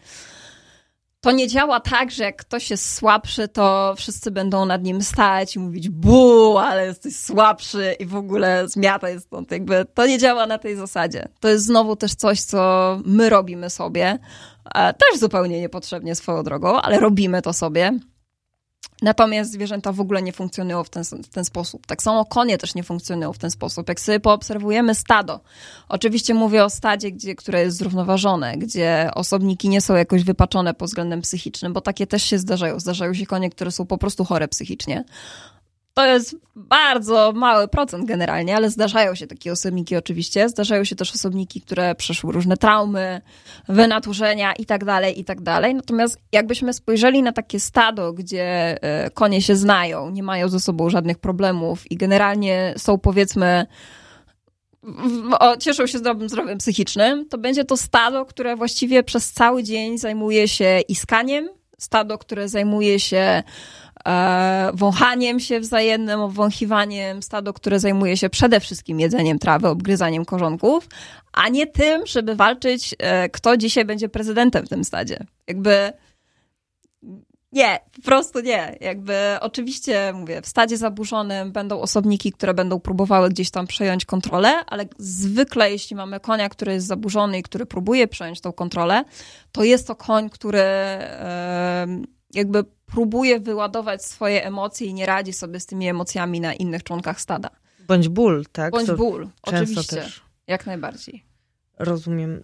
[1.25, 5.55] to nie działa tak, że jak ktoś jest słabszy, to wszyscy będą nad nim stać
[5.55, 9.51] i mówić bu, ale jesteś słabszy i w ogóle zmiata jest stąd.
[9.51, 11.27] Jakby to nie działa na tej zasadzie.
[11.39, 14.19] To jest znowu też coś, co my robimy sobie.
[14.75, 17.99] E, też zupełnie niepotrzebnie swoją drogą, ale robimy to sobie.
[19.01, 21.85] Natomiast zwierzęta w ogóle nie funkcjonują w ten, w ten sposób.
[21.85, 23.89] Tak samo konie też nie funkcjonują w ten sposób.
[23.89, 25.39] Jak sobie poobserwujemy stado,
[25.89, 30.89] oczywiście mówię o stadzie, gdzie, które jest zrównoważone, gdzie osobniki nie są jakoś wypaczone pod
[30.89, 32.79] względem psychicznym, bo takie też się zdarzają.
[32.79, 35.03] Zdarzają się konie, które są po prostu chore psychicznie.
[35.95, 40.49] To jest bardzo mały procent generalnie, ale zdarzają się takie osobniki oczywiście.
[40.49, 43.21] Zdarzają się też osobniki, które przeszły różne traumy,
[43.69, 45.75] wynaturzenia i tak dalej, i tak dalej.
[45.75, 50.89] Natomiast jakbyśmy spojrzeli na takie stado, gdzie e, konie się znają, nie mają ze sobą
[50.89, 53.65] żadnych problemów i generalnie są powiedzmy
[55.39, 59.97] o, cieszą się zdrowym zdrowiem psychicznym, to będzie to stado, które właściwie przez cały dzień
[59.97, 63.43] zajmuje się iskaniem, stado, które zajmuje się
[64.07, 70.87] E, wąchaniem się wzajemnym, obwąchiwaniem stado, które zajmuje się przede wszystkim jedzeniem trawy, obgryzaniem korzonków,
[71.33, 75.19] a nie tym, żeby walczyć, e, kto dzisiaj będzie prezydentem w tym stadzie.
[75.47, 75.93] Jakby
[77.55, 78.77] nie, po prostu nie.
[78.81, 84.65] Jakby oczywiście, mówię, w stadzie zaburzonym będą osobniki, które będą próbowały gdzieś tam przejąć kontrolę,
[84.65, 89.03] ale zwykle jeśli mamy konia, który jest zaburzony i który próbuje przejąć tą kontrolę,
[89.51, 90.63] to jest to koń, który
[92.33, 97.21] jakby próbuje wyładować swoje emocje i nie radzi sobie z tymi emocjami na innych członkach
[97.21, 97.49] stada.
[97.87, 98.71] Bądź ból, tak?
[98.71, 99.95] Bądź ból, oczywiście.
[99.95, 100.23] Też.
[100.47, 101.25] Jak najbardziej.
[101.79, 102.43] Rozumiem.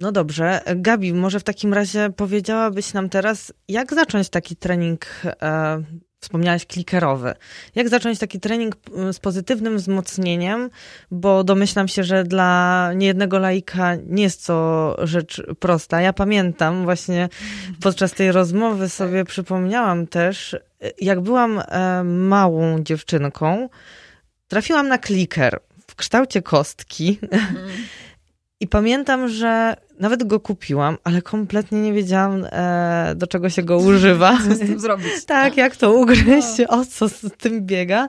[0.00, 0.60] No dobrze.
[0.76, 5.82] Gabi, może w takim razie powiedziałabyś nam teraz, jak zacząć taki trening e,
[6.20, 7.34] wspomniałaś klikerowy.
[7.74, 8.76] Jak zacząć taki trening
[9.12, 10.70] z pozytywnym wzmocnieniem,
[11.10, 16.00] bo domyślam się, że dla niejednego laika nie jest to rzecz prosta.
[16.00, 17.28] Ja pamiętam właśnie
[17.82, 20.56] podczas tej rozmowy sobie przypomniałam też,
[21.00, 23.68] jak byłam e, małą dziewczynką,
[24.48, 27.18] trafiłam na kliker w kształcie kostki.
[27.30, 27.70] Mm.
[28.60, 33.78] I pamiętam, że nawet go kupiłam, ale kompletnie nie wiedziałam, e, do czego się go
[33.78, 34.38] używa.
[34.48, 35.24] Co z tym zrobić?
[35.26, 36.68] tak, jak to ugryźć, no.
[36.68, 38.08] o co z tym biega.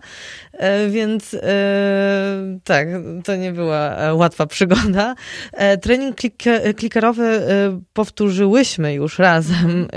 [0.53, 2.87] E, więc e, tak,
[3.23, 5.15] to nie była e, łatwa przygoda.
[5.51, 6.15] E, trening
[6.77, 9.87] klikerowy e, powtórzyłyśmy już razem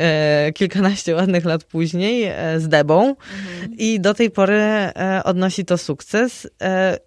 [0.55, 3.73] kilkanaście ładnych lat później z Debą mhm.
[3.79, 4.63] i do tej pory
[5.25, 6.49] odnosi to sukces,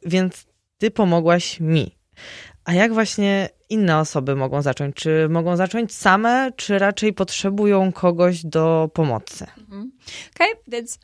[0.06, 0.46] więc
[0.78, 2.02] ty pomogłaś mi.
[2.72, 4.96] A jak właśnie inne osoby mogą zacząć?
[4.96, 9.46] Czy mogą zacząć same, czy raczej potrzebują kogoś do pomocy?
[9.58, 9.92] Mhm.
[10.36, 11.00] Okej, okay, więc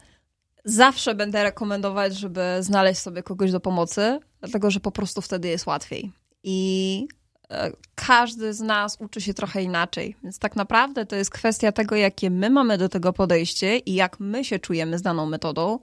[0.65, 5.65] zawsze będę rekomendować, żeby znaleźć sobie kogoś do pomocy, dlatego że po prostu wtedy jest
[5.65, 6.11] łatwiej.
[6.43, 7.07] I
[7.51, 10.15] e, każdy z nas uczy się trochę inaczej.
[10.23, 14.19] Więc tak naprawdę to jest kwestia tego, jakie my mamy do tego podejście i jak
[14.19, 15.79] my się czujemy z daną metodą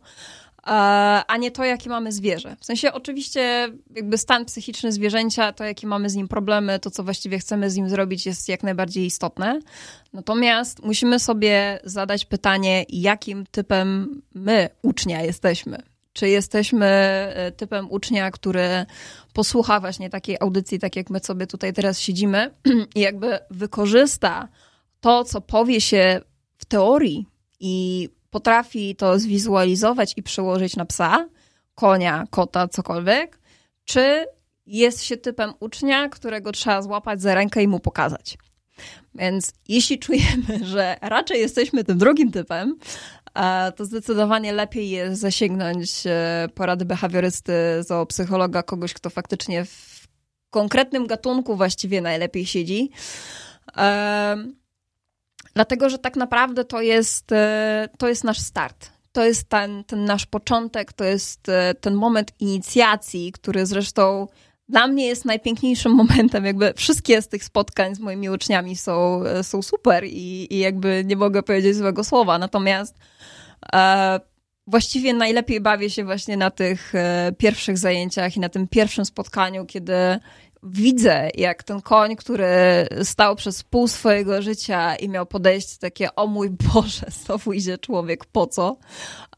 [1.27, 2.57] a nie to, jakie mamy zwierzę.
[2.61, 7.05] W sensie oczywiście jakby stan psychiczny zwierzęcia, to jakie mamy z nim problemy, to co
[7.05, 9.61] właściwie chcemy z nim zrobić jest jak najbardziej istotne.
[10.13, 15.83] Natomiast musimy sobie zadać pytanie, jakim typem my, ucznia, jesteśmy.
[16.13, 18.87] Czy jesteśmy e, typem ucznia, który
[19.33, 22.51] posłucha właśnie takiej audycji, tak jak my sobie tutaj teraz siedzimy
[22.97, 24.49] i jakby wykorzysta
[25.01, 26.21] to, co powie się
[26.59, 27.27] w teorii
[27.61, 31.29] i potrafi to zwizualizować i przełożyć na psa,
[31.75, 33.39] konia, kota, cokolwiek,
[33.85, 34.27] czy
[34.67, 38.39] jest się typem ucznia, którego trzeba złapać za rękę i mu pokazać.
[39.15, 42.77] Więc jeśli czujemy, że raczej jesteśmy tym drugim typem,
[43.77, 50.07] to zdecydowanie lepiej jest zasięgnąć e, porady behawiorysty, zoopsychologa, kogoś, kto faktycznie w
[50.51, 52.91] konkretnym gatunku właściwie najlepiej siedzi.
[55.55, 58.91] Dlatego, że tak naprawdę to jest, e, to jest nasz start.
[59.13, 64.29] To jest ten, ten nasz początek, to jest e, ten moment inicjacji, który zresztą
[64.69, 66.45] dla mnie jest najpiękniejszym momentem.
[66.45, 71.17] Jakby wszystkie z tych spotkań z moimi uczniami są, są super i, i jakby nie
[71.17, 72.39] mogę powiedzieć złego słowa.
[72.39, 72.99] Natomiast
[73.75, 74.21] e,
[74.67, 79.67] właściwie najlepiej bawię się właśnie na tych e, pierwszych zajęciach i na tym pierwszym spotkaniu,
[79.67, 79.95] kiedy
[80.65, 82.47] widzę, jak ten koń, który
[83.03, 88.25] stał przez pół swojego życia i miał podejść takie, o mój Boże, znowu idzie człowiek,
[88.25, 88.77] po co?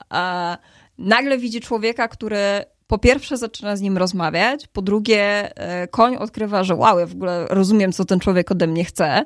[0.08, 0.58] A
[0.98, 6.64] nagle widzi człowieka, który po pierwsze zaczyna z nim rozmawiać, po drugie e, koń odkrywa,
[6.64, 9.24] że wow, ja w ogóle rozumiem, co ten człowiek ode mnie chce, e,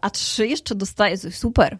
[0.00, 1.78] a trzy jeszcze dostaje coś super.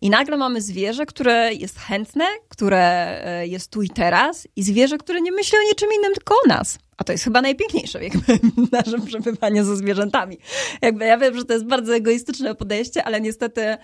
[0.00, 2.82] I nagle mamy zwierzę, które jest chętne, które
[3.24, 6.48] e, jest tu i teraz, i zwierzę, które nie myśli o niczym innym, tylko o
[6.48, 6.78] nas.
[6.96, 10.38] A to jest chyba najpiękniejsze jakby w naszym przebywaniu ze zwierzętami.
[10.82, 13.76] Jakby ja wiem, że to jest bardzo egoistyczne podejście, ale niestety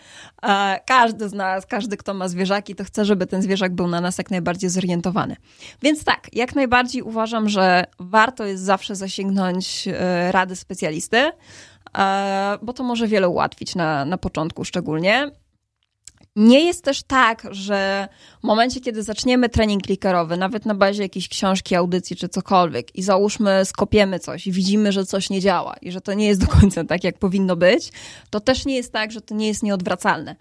[0.43, 4.01] e, każdy z nas, każdy, kto ma zwierzaki, to chce, żeby ten zwierzak był na
[4.01, 5.37] nas jak najbardziej zorientowany.
[5.83, 11.31] Więc tak, jak najbardziej uważam, że warto jest zawsze zasięgnąć e, rady specjalisty,
[11.99, 15.31] e, bo to może wiele ułatwić na, na początku szczególnie.
[16.37, 18.09] Nie jest też tak, że
[18.41, 23.03] w momencie, kiedy zaczniemy trening klikerowy, nawet na bazie jakiejś książki, audycji czy cokolwiek, i
[23.03, 26.47] załóżmy, skopiemy coś i widzimy, że coś nie działa i że to nie jest do
[26.47, 27.93] końca tak, jak powinno być,
[28.31, 30.37] to też nie jest tak, że to nie jest nieodwracalne.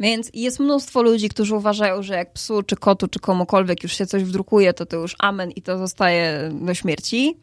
[0.00, 4.06] Więc jest mnóstwo ludzi, którzy uważają, że jak psu, czy kotu, czy komukolwiek już się
[4.06, 7.36] coś wdrukuje, to to już amen i to zostaje do śmierci.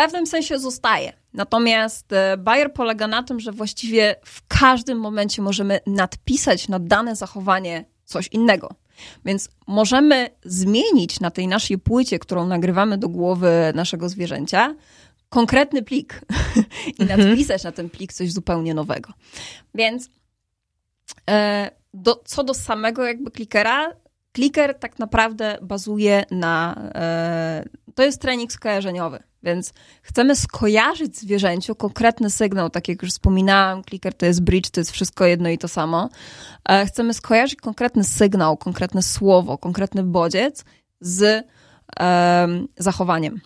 [0.00, 1.12] W pewnym sensie zostaje.
[1.34, 7.16] Natomiast e, Bayer polega na tym, że właściwie w każdym momencie możemy nadpisać na dane
[7.16, 8.68] zachowanie coś innego.
[9.24, 14.74] Więc możemy zmienić na tej naszej płycie, którą nagrywamy do głowy naszego zwierzęcia,
[15.28, 16.20] konkretny plik
[16.98, 17.20] i mhm.
[17.20, 19.12] nadpisać na ten plik coś zupełnie nowego.
[19.74, 20.10] Więc
[21.30, 23.92] e, do, co do samego jakby klikera,
[24.32, 26.74] kliker tak naprawdę bazuje na.
[26.94, 27.64] E,
[27.94, 29.22] to jest trening skojarzeniowy.
[29.42, 34.80] Więc chcemy skojarzyć zwierzęciu konkretny sygnał, tak jak już wspominałam, clicker to jest bridge, to
[34.80, 36.08] jest wszystko jedno i to samo.
[36.68, 40.64] E, chcemy skojarzyć konkretny sygnał, konkretne słowo, konkretny bodziec
[41.00, 41.46] z
[42.00, 43.40] um, zachowaniem.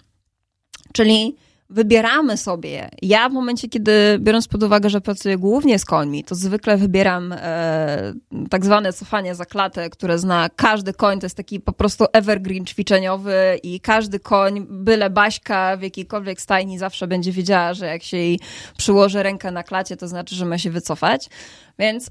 [0.92, 1.36] Czyli
[1.70, 2.88] wybieramy sobie.
[3.02, 7.32] Ja w momencie, kiedy biorąc pod uwagę, że pracuję głównie z końmi, to zwykle wybieram
[7.32, 8.12] e,
[8.50, 11.20] tak zwane cofanie za klatę, które zna każdy koń.
[11.20, 16.78] To jest taki po prostu evergreen ćwiczeniowy i każdy koń, byle Baśka w jakiejkolwiek stajni
[16.78, 18.40] zawsze będzie wiedziała, że jak się jej
[18.78, 21.28] przyłoży rękę na klacie, to znaczy, że ma się wycofać.
[21.78, 22.10] Więc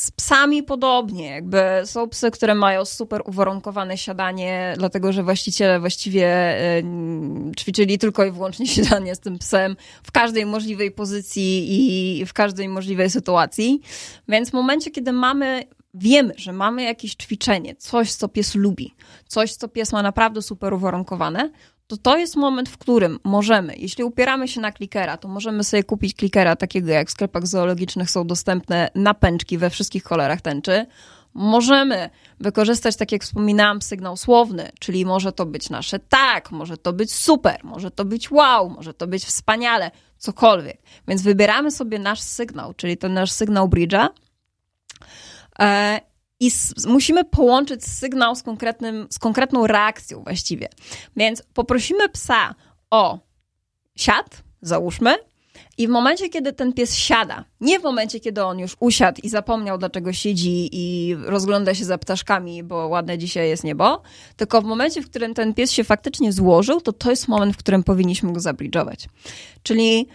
[0.00, 6.56] z psami podobnie, jakby są psy, które mają super uwarunkowane siadanie, dlatego że właściciele właściwie
[7.58, 11.66] ćwiczyli tylko i wyłącznie siadanie z tym psem w każdej możliwej pozycji
[12.20, 13.80] i w każdej możliwej sytuacji.
[14.28, 18.94] Więc w momencie, kiedy mamy wiemy, że mamy jakieś ćwiczenie, coś, co pies lubi,
[19.28, 21.50] coś, co pies ma naprawdę super uwarunkowane,
[21.90, 25.84] to to jest moment, w którym możemy, jeśli upieramy się na klikera, to możemy sobie
[25.84, 30.86] kupić klikera takiego, jak w sklepach zoologicznych są dostępne napęczki we wszystkich kolorach tęczy.
[31.34, 36.92] Możemy wykorzystać, tak jak wspominałam, sygnał słowny, czyli może to być nasze tak, może to
[36.92, 40.82] być super, może to być wow, może to być wspaniale, cokolwiek.
[41.08, 44.08] Więc wybieramy sobie nasz sygnał, czyli ten nasz sygnał bridge'a
[46.40, 46.50] i
[46.86, 50.68] musimy połączyć sygnał z, konkretnym, z konkretną reakcją właściwie.
[51.16, 52.54] Więc poprosimy psa
[52.90, 53.18] o
[53.96, 55.16] siad, załóżmy,
[55.78, 59.28] i w momencie, kiedy ten pies siada, nie w momencie, kiedy on już usiadł i
[59.28, 64.02] zapomniał, dlaczego siedzi i rozgląda się za ptaszkami, bo ładne dzisiaj jest niebo,
[64.36, 67.58] tylko w momencie, w którym ten pies się faktycznie złożył, to to jest moment, w
[67.58, 69.08] którym powinniśmy go zabridżować.
[69.62, 70.06] Czyli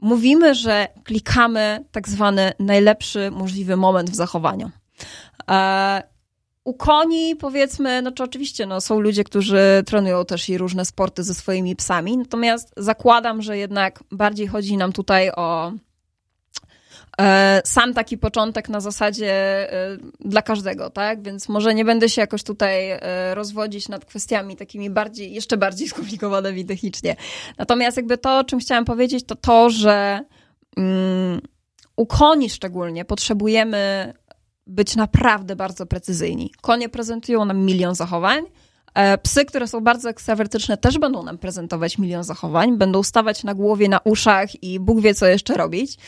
[0.00, 4.70] mówimy, że klikamy tak zwany najlepszy możliwy moment w zachowaniu.
[5.48, 6.02] E,
[6.64, 11.22] u koni, powiedzmy, no to oczywiście no, są ludzie, którzy trenują też i różne sporty
[11.22, 15.72] ze swoimi psami, natomiast zakładam, że jednak bardziej chodzi nam tutaj o
[17.20, 19.32] e, sam taki początek na zasadzie
[19.72, 21.22] e, dla każdego, tak?
[21.22, 22.88] Więc może nie będę się jakoś tutaj
[23.34, 27.16] rozwodzić nad kwestiami takimi bardziej, jeszcze bardziej skomplikowanymi technicznie.
[27.58, 30.20] Natomiast jakby to, o czym chciałam powiedzieć, to to, że
[30.76, 31.40] mm,
[31.96, 34.12] u koni szczególnie potrzebujemy
[34.68, 36.52] być naprawdę bardzo precyzyjni.
[36.60, 38.44] Konie prezentują nam milion zachowań,
[39.22, 43.88] psy, które są bardzo ekstrawertyczne, też będą nam prezentować milion zachowań, będą stawać na głowie,
[43.88, 45.98] na uszach i Bóg wie, co jeszcze robić.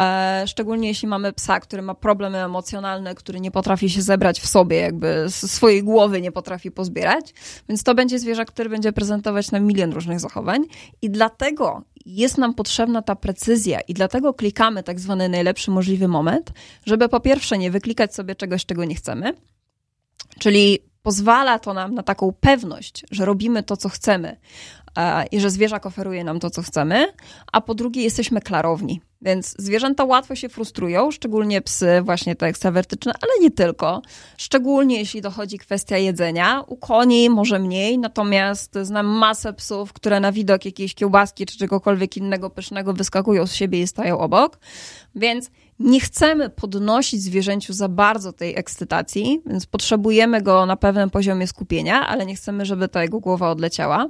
[0.00, 4.46] E, szczególnie jeśli mamy psa, który ma problemy emocjonalne, który nie potrafi się zebrać w
[4.46, 7.34] sobie, jakby swojej głowy nie potrafi pozbierać.
[7.68, 10.64] Więc to będzie zwierzę, który będzie prezentować nam milion różnych zachowań.
[11.02, 16.52] I dlatego jest nam potrzebna ta precyzja i dlatego klikamy tak zwany najlepszy możliwy moment,
[16.86, 19.34] żeby po pierwsze nie wyklikać sobie czegoś, czego nie chcemy,
[20.38, 24.36] czyli pozwala to nam na taką pewność, że robimy to, co chcemy
[24.96, 27.06] e, i że zwierzak oferuje nam to, co chcemy,
[27.52, 29.00] a po drugie jesteśmy klarowni.
[29.22, 34.02] Więc zwierzęta łatwo się frustrują, szczególnie psy, właśnie te ekstrawertyczne, ale nie tylko.
[34.36, 36.64] Szczególnie jeśli dochodzi kwestia jedzenia.
[36.66, 42.16] U koni może mniej, natomiast znam masę psów, które na widok jakiejś kiełbaski czy czegokolwiek
[42.16, 44.58] innego pysznego wyskakują z siebie i stają obok.
[45.14, 51.46] Więc nie chcemy podnosić zwierzęciu za bardzo tej ekscytacji, więc potrzebujemy go na pewnym poziomie
[51.46, 54.08] skupienia, ale nie chcemy, żeby ta jego głowa odleciała.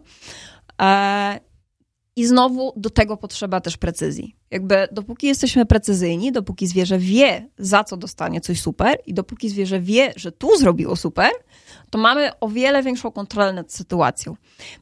[2.17, 4.37] I znowu do tego potrzeba też precyzji.
[4.51, 9.81] Jakby dopóki jesteśmy precyzyjni, dopóki zwierzę wie, za co dostanie coś super, i dopóki zwierzę
[9.81, 11.31] wie, że tu zrobiło super,
[11.91, 14.37] to mamy o wiele większą kontrolę nad sytuacją.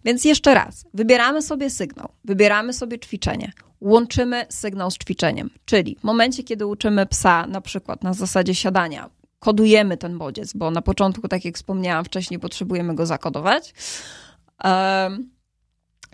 [0.05, 5.51] Więc jeszcze raz, wybieramy sobie sygnał, wybieramy sobie ćwiczenie, łączymy sygnał z ćwiczeniem.
[5.64, 10.71] Czyli w momencie, kiedy uczymy psa na przykład na zasadzie siadania, kodujemy ten bodziec, bo
[10.71, 13.75] na początku, tak jak wspomniałam wcześniej, potrzebujemy go zakodować,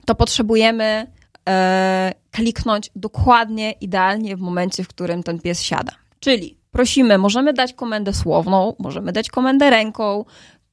[0.05, 1.07] to potrzebujemy
[1.49, 5.93] e, kliknąć dokładnie, idealnie w momencie, w którym ten pies siada.
[6.21, 10.25] Czyli prosimy, możemy dać komendę słowną, możemy dać komendę ręką,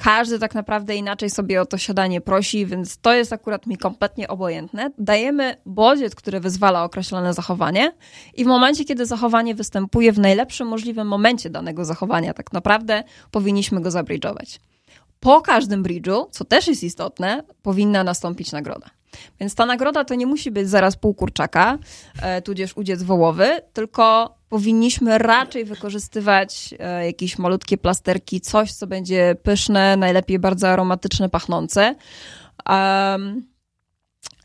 [0.04, 4.28] każdy tak naprawdę inaczej sobie o to siadanie prosi, więc to jest akurat mi kompletnie
[4.28, 4.92] obojętne.
[4.98, 7.94] Dajemy bodziec, który wyzwala określone zachowanie
[8.34, 13.82] i w momencie, kiedy zachowanie występuje w najlepszym możliwym momencie danego zachowania, tak naprawdę powinniśmy
[13.82, 14.60] go zabridżować.
[15.20, 18.88] Po każdym bridżu, co też jest istotne, powinna nastąpić nagroda.
[19.40, 21.78] Więc ta nagroda to nie musi być zaraz pół kurczaka,
[22.22, 29.36] e, tudzież udziec wołowy, tylko powinniśmy raczej wykorzystywać e, jakieś malutkie plasterki, coś, co będzie
[29.44, 31.96] pyszne, najlepiej bardzo aromatyczne, pachnące.
[32.70, 33.52] Um,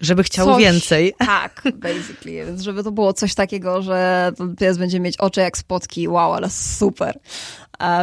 [0.01, 1.15] żeby chciał coś, więcej.
[1.27, 2.47] Tak, basically.
[2.47, 6.09] Więc żeby to było coś takiego, że ten pies będzie mieć oczy jak spotki.
[6.09, 7.19] Wow, ale super.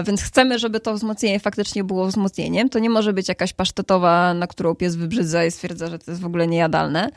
[0.05, 2.69] Więc chcemy, żeby to wzmocnienie faktycznie było wzmocnieniem.
[2.69, 6.21] To nie może być jakaś pasztetowa, na którą pies wybrzydza i stwierdza, że to jest
[6.21, 7.09] w ogóle niejadalne.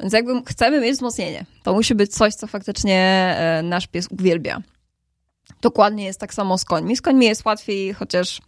[0.00, 1.46] Więc jakby chcemy mieć wzmocnienie.
[1.62, 3.00] To musi być coś, co faktycznie
[3.38, 4.62] e, nasz pies uwielbia.
[5.60, 6.96] Dokładnie jest tak samo z końmi.
[6.96, 8.40] Z końmi jest łatwiej, chociaż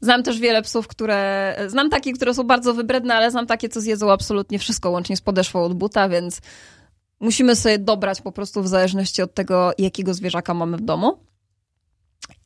[0.00, 1.56] znam też wiele psów, które.
[1.68, 5.20] Znam takie, które są bardzo wybredne, ale znam takie, co zjedzą absolutnie wszystko, łącznie z
[5.20, 6.40] podeszwą od buta, więc
[7.20, 11.18] musimy sobie dobrać po prostu w zależności od tego, jakiego zwierzaka mamy w domu.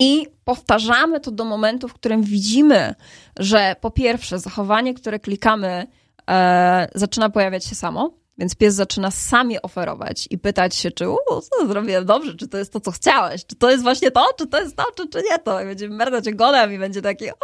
[0.01, 2.95] I powtarzamy to do momentu, w którym widzimy,
[3.39, 5.87] że po pierwsze, zachowanie, które klikamy,
[6.31, 11.05] e, zaczyna pojawiać się samo, więc pies zaczyna sam je oferować i pytać się, czy
[11.51, 14.47] co zrobiłem dobrze, czy to jest to, co chciałeś, czy to jest właśnie to, czy
[14.47, 15.63] to jest to, czy, czy nie to.
[15.63, 17.35] I będzie merdać ogonem i będzie taki, o,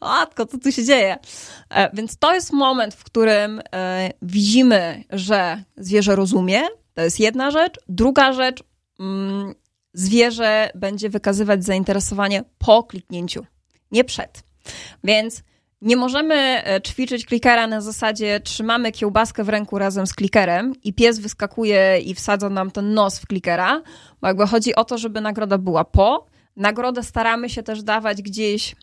[0.00, 1.18] matko, co tu się dzieje?
[1.70, 6.62] E, więc to jest moment, w którym e, widzimy, że zwierzę rozumie,
[6.94, 7.80] to jest jedna rzecz.
[7.88, 8.62] Druga rzecz,
[9.00, 9.54] mm,
[9.94, 13.46] zwierzę będzie wykazywać zainteresowanie po kliknięciu,
[13.90, 14.42] nie przed.
[15.04, 15.42] Więc
[15.82, 20.92] nie możemy e, ćwiczyć klikera na zasadzie trzymamy kiełbaskę w ręku razem z klikerem i
[20.92, 23.82] pies wyskakuje i wsadza nam ten nos w klikera,
[24.20, 26.26] bo jakby chodzi o to, żeby nagroda była po.
[26.56, 28.76] Nagrodę staramy się też dawać gdzieś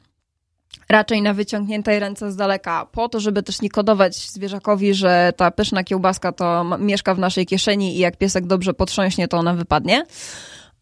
[0.90, 5.52] raczej na wyciągniętej ręce z daleka, po to, żeby też nie kodować zwierzakowi, że ta
[5.52, 10.04] pyszna kiełbaska to mieszka w naszej kieszeni i jak piesek dobrze potrząśnie, to ona wypadnie.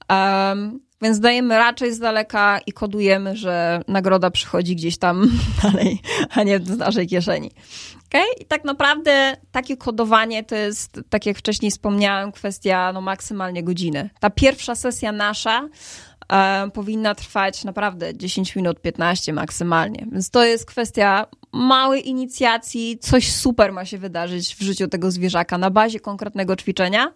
[0.10, 5.32] Um, więc dajemy raczej z daleka i kodujemy, że nagroda przychodzi gdzieś tam
[5.64, 7.52] dalej, a nie z naszej kieszeni.
[8.08, 8.26] Okay?
[8.40, 14.10] I tak naprawdę takie kodowanie to jest, tak jak wcześniej wspomniałam, kwestia no, maksymalnie godziny.
[14.20, 15.70] Ta pierwsza sesja nasza
[16.32, 20.08] e, powinna trwać naprawdę 10 minut, 15 maksymalnie.
[20.12, 25.58] Więc to jest kwestia małej inicjacji, coś super ma się wydarzyć w życiu tego zwierzaka
[25.58, 27.14] na bazie konkretnego ćwiczenia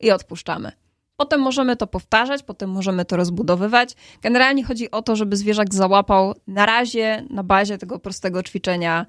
[0.00, 0.85] i odpuszczamy.
[1.16, 3.94] Potem możemy to powtarzać, potem możemy to rozbudowywać.
[4.22, 9.06] Generalnie chodzi o to, żeby zwierzak załapał na razie na bazie tego prostego ćwiczenia,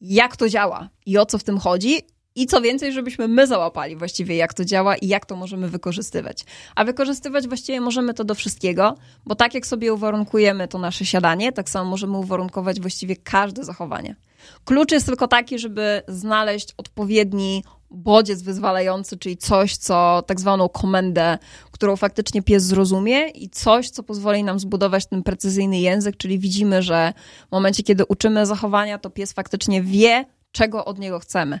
[0.00, 2.00] jak to działa i o co w tym chodzi.
[2.38, 6.44] I co więcej, żebyśmy my załapali właściwie, jak to działa i jak to możemy wykorzystywać.
[6.74, 8.94] A wykorzystywać właściwie możemy to do wszystkiego,
[9.26, 14.16] bo tak jak sobie uwarunkujemy to nasze siadanie, tak samo możemy uwarunkować właściwie każde zachowanie.
[14.64, 21.38] Klucz jest tylko taki, żeby znaleźć odpowiedni bodziec wyzwalający, czyli coś, co tak zwaną komendę,
[21.70, 26.82] którą faktycznie pies zrozumie i coś, co pozwoli nam zbudować ten precyzyjny język, czyli widzimy,
[26.82, 27.12] że
[27.48, 31.60] w momencie, kiedy uczymy zachowania, to pies faktycznie wie, czego od niego chcemy.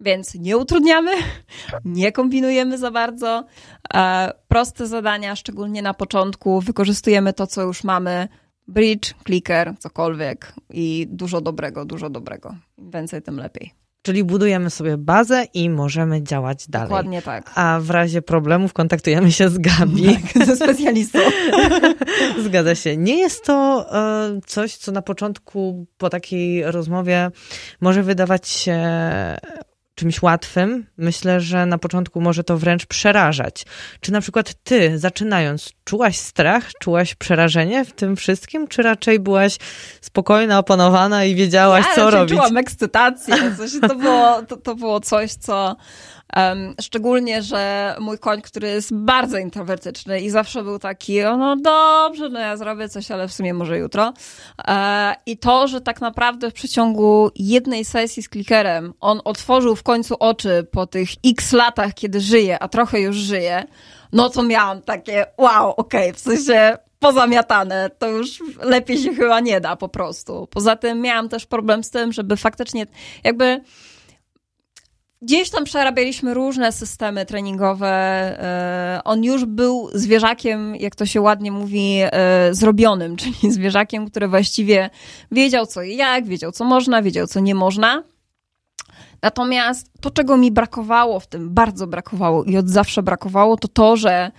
[0.00, 1.10] Więc nie utrudniamy,
[1.84, 3.44] nie kombinujemy za bardzo.
[3.94, 8.28] E, proste zadania, szczególnie na początku, wykorzystujemy to, co już mamy.
[8.68, 12.54] Bridge, clicker, cokolwiek i dużo dobrego, dużo dobrego.
[12.78, 13.87] Im więcej, tym lepiej.
[14.08, 16.88] Czyli budujemy sobie bazę i możemy działać dalej.
[16.88, 17.52] Dokładnie tak.
[17.54, 20.18] A w razie problemów kontaktujemy się z Gabi.
[20.34, 21.18] Tak, ze specjalistą.
[22.44, 22.96] Zgadza się.
[22.96, 27.30] Nie jest to e, coś, co na początku po takiej rozmowie
[27.80, 28.78] może wydawać się
[29.98, 30.86] czymś łatwym.
[30.98, 33.66] Myślę, że na początku może to wręcz przerażać.
[34.00, 39.56] Czy na przykład ty, zaczynając, czułaś strach, czułaś przerażenie w tym wszystkim, czy raczej byłaś
[40.00, 42.30] spokojna, opanowana i wiedziałaś, ja co robić?
[42.30, 43.34] Ja czułam ekscytację.
[43.56, 45.76] Coś, to, było, to, to było coś, co
[46.36, 52.28] Um, szczególnie, że mój koń, który jest bardzo introwertyczny i zawsze był taki, no dobrze,
[52.28, 54.12] no ja zrobię coś, ale w sumie może jutro.
[54.68, 59.82] E, I to, że tak naprawdę w przeciągu jednej sesji z klikerem on otworzył w
[59.82, 63.64] końcu oczy po tych x latach, kiedy żyje, a trochę już żyje,
[64.12, 69.40] no to miałam takie wow, okej, okay, w sensie pozamiatane, to już lepiej się chyba
[69.40, 70.48] nie da po prostu.
[70.50, 72.86] Poza tym miałam też problem z tym, żeby faktycznie
[73.24, 73.60] jakby
[75.22, 77.88] Gdzieś tam przerabialiśmy różne systemy treningowe.
[77.88, 84.28] E, on już był zwierzakiem, jak to się ładnie mówi, e, zrobionym, czyli zwierzakiem, który
[84.28, 84.90] właściwie
[85.30, 88.02] wiedział co i jak, wiedział co można, wiedział co nie można.
[89.22, 93.96] Natomiast to, czego mi brakowało w tym, bardzo brakowało i od zawsze brakowało, to to,
[93.96, 94.30] że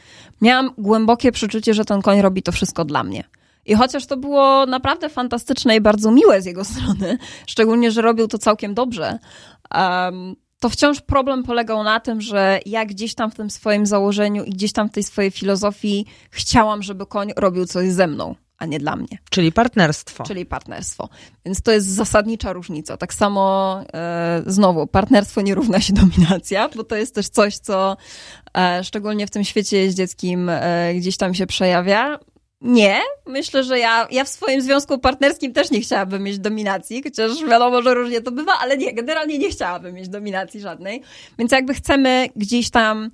[0.42, 3.24] miałam głębokie przeczucie, że ten koń robi to wszystko dla mnie.
[3.66, 7.18] I chociaż to było naprawdę fantastyczne i bardzo miłe z jego strony,
[7.48, 9.20] szczególnie, że robił to całkiem dobrze,
[9.76, 14.44] um, to wciąż problem polegał na tym, że ja gdzieś tam w tym swoim założeniu
[14.44, 18.66] i gdzieś tam w tej swojej filozofii chciałam, żeby koń robił coś ze mną, a
[18.66, 19.18] nie dla mnie.
[19.30, 20.24] Czyli partnerstwo.
[20.24, 21.10] Czyli partnerstwo.
[21.46, 22.98] Więc to jest zasadnicza różnica.
[22.98, 27.98] Tak samo e, znowu, partnerstwo nie równa się dominacja, bo to jest też coś, co
[28.58, 32.20] e, szczególnie w tym świecie jeździeckim e, gdzieś tam się przejawia.
[32.62, 37.46] Nie, myślę, że ja, ja w swoim związku partnerskim też nie chciałabym mieć dominacji, chociaż
[37.46, 41.02] wiadomo, że różnie to bywa, ale nie, generalnie nie chciałabym mieć dominacji żadnej.
[41.38, 43.12] Więc jakby chcemy gdzieś tam,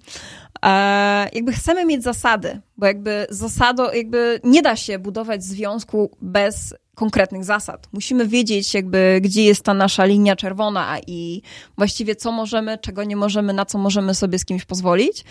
[0.66, 6.76] e, jakby chcemy mieć zasady, bo jakby zasado, jakby nie da się budować związku bez
[6.96, 7.88] konkretnych zasad.
[7.94, 11.42] Musimy wiedzieć jakby, gdzie jest ta nasza linia czerwona i
[11.78, 15.24] właściwie co możemy, czego nie możemy, na co możemy sobie z kimś pozwolić.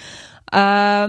[0.54, 1.08] E,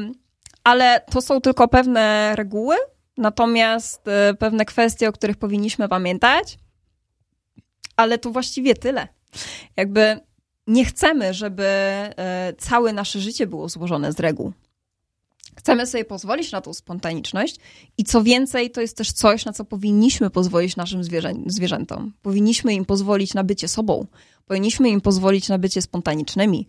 [0.64, 2.76] ale to są tylko pewne reguły,
[3.18, 6.57] Natomiast e, pewne kwestie, o których powinniśmy pamiętać,
[7.95, 9.07] ale to właściwie tyle.
[9.78, 10.20] Jakby
[10.68, 14.53] nie chcemy, żeby e, całe nasze życie było złożone z reguł.
[15.55, 17.55] Chcemy sobie pozwolić na tą spontaniczność
[17.97, 22.13] i co więcej, to jest też coś, na co powinniśmy pozwolić naszym zwierzę zwierzętom.
[22.22, 24.05] Powinniśmy im pozwolić na bycie sobą.
[24.46, 26.68] Powinniśmy im pozwolić na bycie spontanicznymi.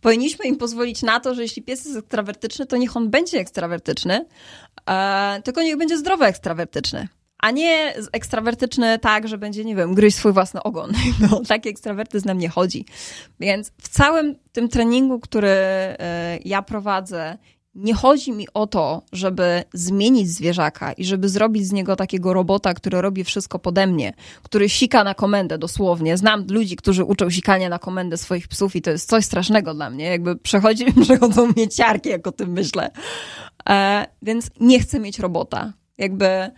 [0.00, 4.26] Powinniśmy im pozwolić na to, że jeśli pies jest ekstrawertyczny, to niech on będzie ekstrawertyczny,
[4.90, 7.08] e, tylko niech będzie zdrowo ekstrawertyczny
[7.42, 10.92] a nie ekstrawertyczny tak, że będzie, nie wiem, gryźć swój własny ogon.
[11.30, 12.86] No, taki ekstrawertyzm nam nie chodzi.
[13.40, 17.38] Więc w całym tym treningu, który e, ja prowadzę
[17.74, 22.74] nie chodzi mi o to, żeby zmienić zwierzaka i żeby zrobić z niego takiego robota,
[22.74, 24.12] który robi wszystko pode mnie,
[24.42, 26.16] który sika na komendę dosłownie.
[26.16, 29.90] Znam ludzi, którzy uczą sikania na komendę swoich psów i to jest coś strasznego dla
[29.90, 30.04] mnie.
[30.04, 32.90] Jakby przechodzi, przechodzą mnie ciarki, jak o tym myślę.
[33.68, 35.72] E, więc nie chcę mieć robota.
[35.98, 36.50] Jakby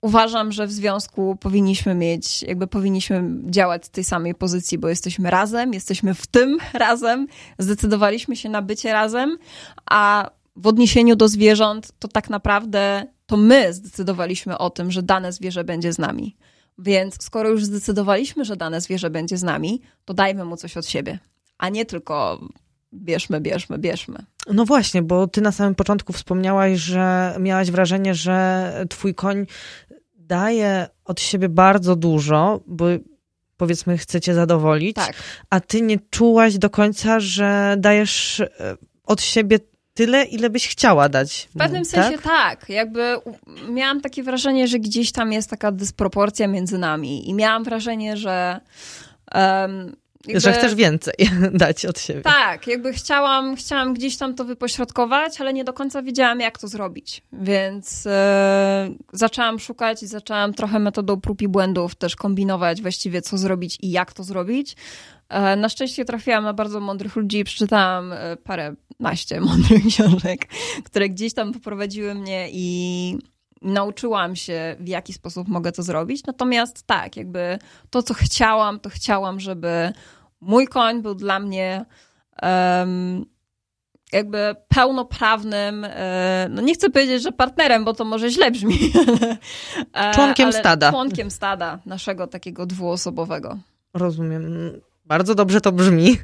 [0.00, 5.30] uważam, że w związku powinniśmy mieć, jakby powinniśmy działać z tej samej pozycji, bo jesteśmy
[5.30, 7.26] razem, jesteśmy w tym razem,
[7.58, 9.38] zdecydowaliśmy się na bycie razem,
[9.90, 15.32] a w odniesieniu do zwierząt, to tak naprawdę to my zdecydowaliśmy o tym, że dane
[15.32, 16.36] zwierzę będzie z nami.
[16.78, 20.86] Więc skoro już zdecydowaliśmy, że dane zwierzę będzie z nami, to dajmy mu coś od
[20.86, 21.18] siebie,
[21.58, 22.40] a nie tylko
[22.94, 24.18] bierzmy, bierzmy, bierzmy.
[24.52, 29.46] No właśnie, bo ty na samym początku wspomniałaś, że miałaś wrażenie, że twój koń
[30.16, 32.84] daje od siebie bardzo dużo, bo
[33.56, 35.14] powiedzmy chcecie zadowolić, tak.
[35.50, 38.48] a ty nie czułaś do końca, że dajesz e,
[39.04, 39.58] od siebie
[39.94, 41.48] tyle, ile byś chciała dać.
[41.54, 41.90] W pewnym tak?
[41.90, 42.68] sensie tak.
[42.68, 43.16] Jakby
[43.68, 48.60] miałam takie wrażenie, że gdzieś tam jest taka dysproporcja między nami i miałam wrażenie, że
[49.34, 51.14] um, jakby, że chcesz więcej
[51.52, 52.20] dać od siebie.
[52.20, 56.68] Tak, jakby chciałam, chciałam gdzieś tam to wypośrodkować, ale nie do końca wiedziałam, jak to
[56.68, 57.22] zrobić.
[57.32, 63.38] Więc e, zaczęłam szukać i zaczęłam trochę metodą prób i błędów też kombinować właściwie, co
[63.38, 64.76] zrobić i jak to zrobić.
[65.32, 70.48] E, na szczęście trafiłam na bardzo mądrych ludzi i przeczytałam e, parę naście mądrych książek,
[70.84, 73.18] które gdzieś tam poprowadziły mnie i
[73.62, 76.26] nauczyłam się, w jaki sposób mogę to zrobić.
[76.26, 77.58] Natomiast tak, jakby
[77.90, 79.92] to, co chciałam, to chciałam, żeby
[80.40, 81.84] mój koń był dla mnie
[82.42, 83.24] um,
[84.12, 88.78] jakby pełnoprawnym, e, no nie chcę powiedzieć, że partnerem, bo to może źle brzmi.
[90.14, 90.90] członkiem ale stada.
[90.90, 93.58] Członkiem stada naszego takiego dwuosobowego.
[93.94, 94.72] Rozumiem.
[95.04, 96.18] Bardzo dobrze to brzmi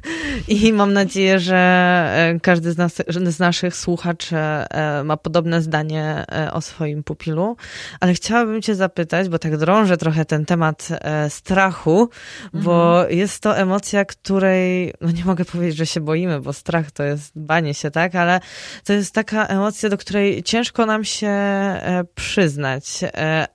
[0.47, 6.25] i mam nadzieję, że e, każdy z, nas, z naszych słuchaczy e, ma podobne zdanie
[6.31, 7.55] e, o swoim pupilu.
[7.99, 10.87] Ale chciałabym Cię zapytać, bo tak drążę trochę ten temat
[11.29, 12.09] strachu,
[12.53, 13.17] bo mhm.
[13.17, 17.31] jest to emocja, której, no nie mogę powiedzieć, że się boimy, bo strach to jest
[17.35, 18.15] banie się, tak?
[18.15, 18.39] Ale
[18.83, 21.33] to jest taka emocja, do której ciężko nam się
[22.15, 22.85] przyznać.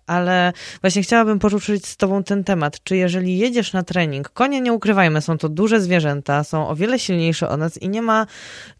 [0.07, 2.83] Ale właśnie chciałabym poruszyć z Tobą ten temat.
[2.85, 6.99] Czy jeżeli jedziesz na trening, konie nie ukrywajmy, są to duże zwierzęta, są o wiele
[6.99, 8.27] silniejsze od nas i nie ma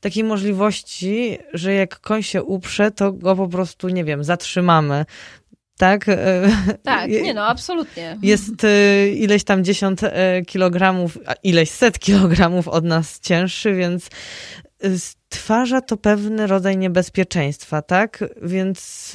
[0.01, 5.05] takiej możliwości, że jak koń się uprze, to go po prostu, nie wiem, zatrzymamy.
[5.79, 6.07] Tak?
[6.83, 8.19] Tak, nie no, absolutnie.
[8.23, 14.09] Jest e, ileś tam dziesiąt e, kilogramów, ileś set kilogramów od nas cięższy, więc
[14.81, 18.25] e, stwarza to pewny rodzaj niebezpieczeństwa, tak?
[18.43, 19.13] Więc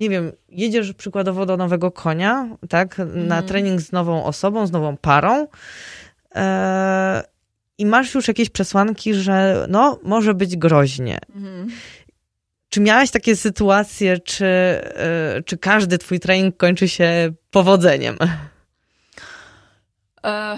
[0.00, 2.98] nie wiem, jedziesz przykładowo do nowego konia, tak?
[2.98, 3.46] Na mm.
[3.46, 5.46] trening z nową osobą, z nową parą e,
[7.78, 11.18] i masz już jakieś przesłanki, że no, może być groźnie.
[11.36, 11.68] Mhm.
[12.68, 18.16] Czy miałaś takie sytuacje, czy, e, czy każdy twój trening kończy się powodzeniem?
[20.24, 20.56] E,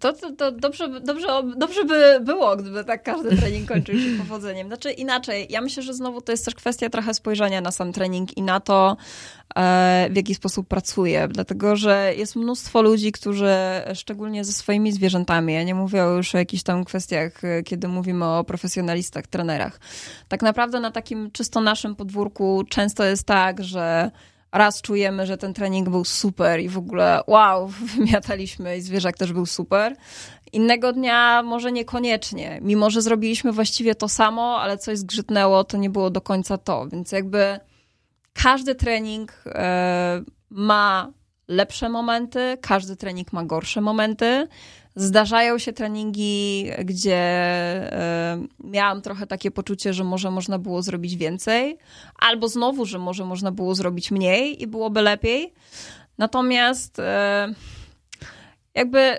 [0.00, 1.26] to, to, to dobrze, dobrze,
[1.56, 4.66] dobrze by było, gdyby tak każdy trening kończył się powodzeniem.
[4.66, 8.36] Znaczy inaczej, ja myślę, że znowu to jest też kwestia trochę spojrzenia na sam trening
[8.36, 8.96] i na to,
[9.56, 11.28] e, w jaki sposób pracuje.
[11.28, 13.54] Dlatego, że jest mnóstwo ludzi, którzy
[13.94, 18.24] szczególnie ze swoimi zwierzętami, ja nie mówię już o jakichś tam kwestiach, e, kiedy mówimy
[18.24, 19.80] o profesjonalistach, trenerach.
[20.28, 24.10] Tak naprawdę na takim czysto naszym podwórku często jest tak, że
[24.58, 29.32] raz czujemy, że ten trening był super i w ogóle wow, wymiataliśmy i zwierzak też
[29.32, 29.96] był super.
[30.52, 32.58] Innego dnia może niekoniecznie.
[32.62, 36.86] Mimo, że zrobiliśmy właściwie to samo, ale coś zgrzytnęło, to nie było do końca to.
[36.88, 37.60] Więc jakby
[38.32, 41.12] każdy trening e, ma
[41.48, 44.48] lepsze momenty, każdy trening ma gorsze momenty.
[44.96, 47.20] Zdarzają się treningi, gdzie
[48.64, 51.78] y, miałam trochę takie poczucie, że może można było zrobić więcej,
[52.18, 55.52] albo znowu, że może można było zrobić mniej i byłoby lepiej.
[56.18, 57.02] Natomiast y,
[58.74, 59.18] jakby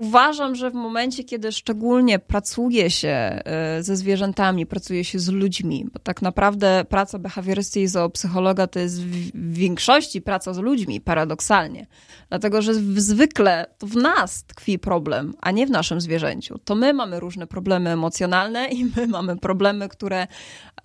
[0.00, 5.86] Uważam, że w momencie, kiedy szczególnie pracuje się e, ze zwierzętami, pracuje się z ludźmi,
[5.92, 11.86] bo tak naprawdę praca behawiorysty i zoopsychologa to jest w większości praca z ludźmi, paradoksalnie.
[12.28, 16.58] Dlatego, że zwykle to w nas tkwi problem, a nie w naszym zwierzęciu.
[16.58, 20.26] To my mamy różne problemy emocjonalne i my mamy problemy, które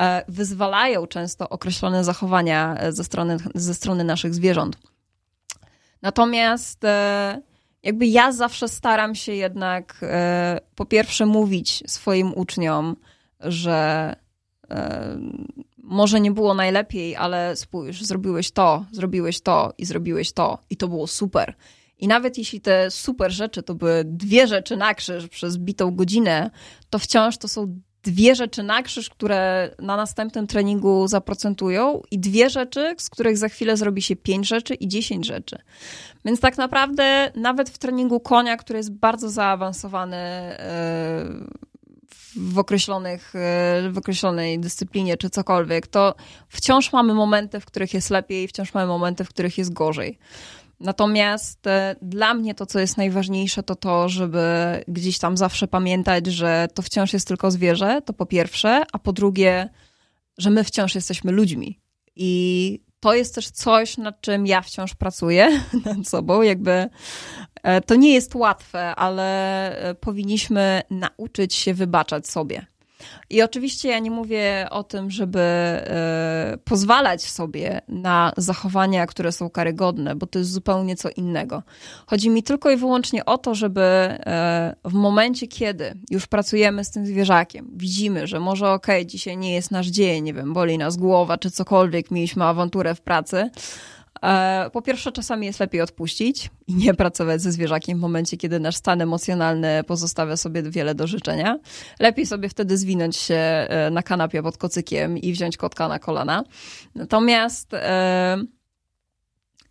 [0.01, 4.77] e, wyzwalają często określone zachowania e, ze strony, ze strony naszych zwierząt.
[6.01, 6.83] Natomiast
[7.85, 12.95] jakby ja zawsze staram się jednak e, po pierwsze mówić swoim uczniom,
[13.39, 14.15] że
[14.69, 15.17] e,
[15.77, 20.87] może nie było najlepiej, ale spójrz, zrobiłeś to, zrobiłeś to i zrobiłeś to i to
[20.87, 21.55] było super.
[21.99, 26.51] I nawet jeśli te super rzeczy to były dwie rzeczy na krzyż przez bitą godzinę,
[26.89, 32.49] to wciąż to są dwie rzeczy na krzyż, które na następnym treningu zaprocentują i dwie
[32.49, 35.57] rzeczy, z których za chwilę zrobi się pięć rzeczy i dziesięć rzeczy.
[36.25, 40.55] Więc tak naprawdę nawet w treningu konia, który jest bardzo zaawansowany e,
[42.35, 46.15] w, określonych, e, w określonej dyscyplinie czy cokolwiek, to
[46.49, 50.17] wciąż mamy momenty, w których jest lepiej, wciąż mamy momenty, w których jest gorzej.
[50.79, 54.43] Natomiast e, dla mnie to, co jest najważniejsze, to to, żeby
[54.87, 59.13] gdzieś tam zawsze pamiętać, że to wciąż jest tylko zwierzę, to po pierwsze, a po
[59.13, 59.69] drugie,
[60.37, 61.79] że my wciąż jesteśmy ludźmi.
[62.15, 66.41] I to jest też coś, nad czym ja wciąż pracuję nad sobą.
[66.41, 66.89] Jakby
[67.63, 72.65] e, to nie jest łatwe, ale e, powinniśmy nauczyć się wybaczać sobie.
[73.29, 79.49] I oczywiście ja nie mówię o tym, żeby e, pozwalać sobie na zachowania, które są
[79.49, 81.63] karygodne, bo to jest zupełnie co innego.
[82.07, 86.91] Chodzi mi tylko i wyłącznie o to, żeby e, w momencie, kiedy już pracujemy z
[86.91, 90.77] tym zwierzakiem, widzimy, że może okej, okay, dzisiaj nie jest nasz dzień, nie wiem, boli
[90.77, 93.49] nas głowa czy cokolwiek, mieliśmy awanturę w pracy,
[94.73, 98.75] po pierwsze, czasami jest lepiej odpuścić i nie pracować ze zwierzakiem w momencie, kiedy nasz
[98.75, 101.59] stan emocjonalny pozostawia sobie wiele do życzenia.
[101.99, 106.43] Lepiej sobie wtedy zwinąć się e, na kanapie pod kocykiem i wziąć kotka na kolana.
[106.95, 108.37] Natomiast e,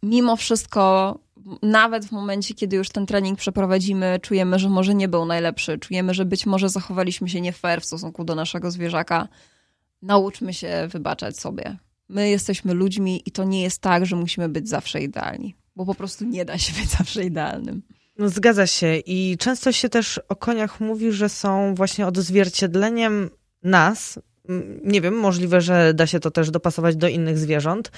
[0.03, 1.15] mimo wszystko
[1.63, 6.15] nawet w momencie, kiedy już ten trening przeprowadzimy, czujemy, że może nie był najlepszy, czujemy,
[6.15, 9.29] że być może zachowaliśmy się nie fair w stosunku do naszego zwierzaka,
[10.03, 11.77] nauczmy się wybaczać sobie.
[12.09, 15.95] My jesteśmy ludźmi i to nie jest tak, że musimy być zawsze idealni, bo po
[15.95, 17.83] prostu nie da się być zawsze idealnym.
[18.19, 23.31] No, zgadza się i często się też o koniach mówi, że są właśnie odzwierciedleniem
[23.63, 24.19] nas.
[24.85, 27.91] Nie wiem, możliwe, że da się to też dopasować do innych zwierząt,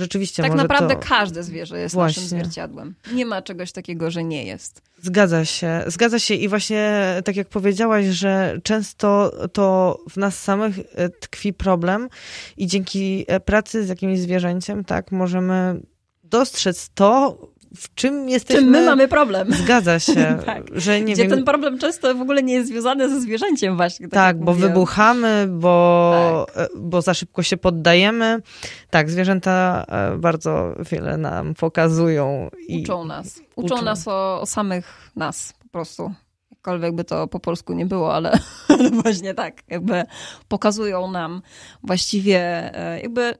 [0.00, 1.00] Rzeczywiście tak naprawdę to...
[1.08, 2.22] każde zwierzę jest właśnie.
[2.22, 2.94] naszym zwierciadłem.
[3.12, 4.82] Nie ma czegoś takiego, że nie jest.
[5.02, 10.78] Zgadza się, zgadza się i właśnie tak jak powiedziałaś, że często to w nas samych
[10.94, 12.08] e, tkwi problem
[12.56, 15.80] i dzięki e, pracy z jakimś zwierzęciem, tak, możemy
[16.24, 17.38] dostrzec to,
[17.76, 18.62] w czym jesteśmy...
[18.62, 19.52] Czym my mamy problem.
[19.64, 20.38] Zgadza się.
[20.46, 20.62] tak.
[20.74, 21.30] że nie Gdzie wiem...
[21.30, 24.08] ten problem często w ogóle nie jest związany ze zwierzęciem właśnie.
[24.08, 26.68] Tak, tak bo wybuchamy, bo, tak.
[26.76, 28.42] bo za szybko się poddajemy.
[28.90, 32.50] Tak, zwierzęta e, bardzo wiele nam pokazują.
[32.68, 33.42] I uczą nas.
[33.56, 33.84] Uczą, uczą.
[33.84, 36.12] nas o, o samych nas po prostu
[36.60, 40.04] jakkolwiek by to po polsku nie było, ale, ale właśnie tak, jakby
[40.48, 41.42] pokazują nam
[41.82, 42.38] właściwie,
[42.74, 43.34] e, jakby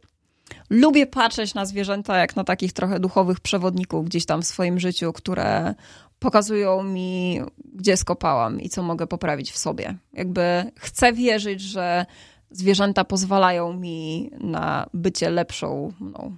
[0.70, 5.12] lubię patrzeć na zwierzęta jak na takich trochę duchowych przewodników gdzieś tam w swoim życiu,
[5.12, 5.74] które
[6.18, 7.40] pokazują mi,
[7.74, 9.96] gdzie skopałam i co mogę poprawić w sobie.
[10.12, 12.06] Jakby chcę wierzyć, że
[12.50, 16.36] zwierzęta pozwalają mi na bycie lepszą mną.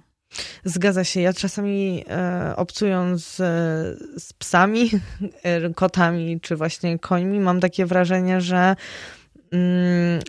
[0.63, 1.21] Zgadza się.
[1.21, 3.37] Ja czasami e, obcując z,
[4.23, 4.89] z psami,
[5.75, 8.75] kotami czy właśnie końmi, mam takie wrażenie, że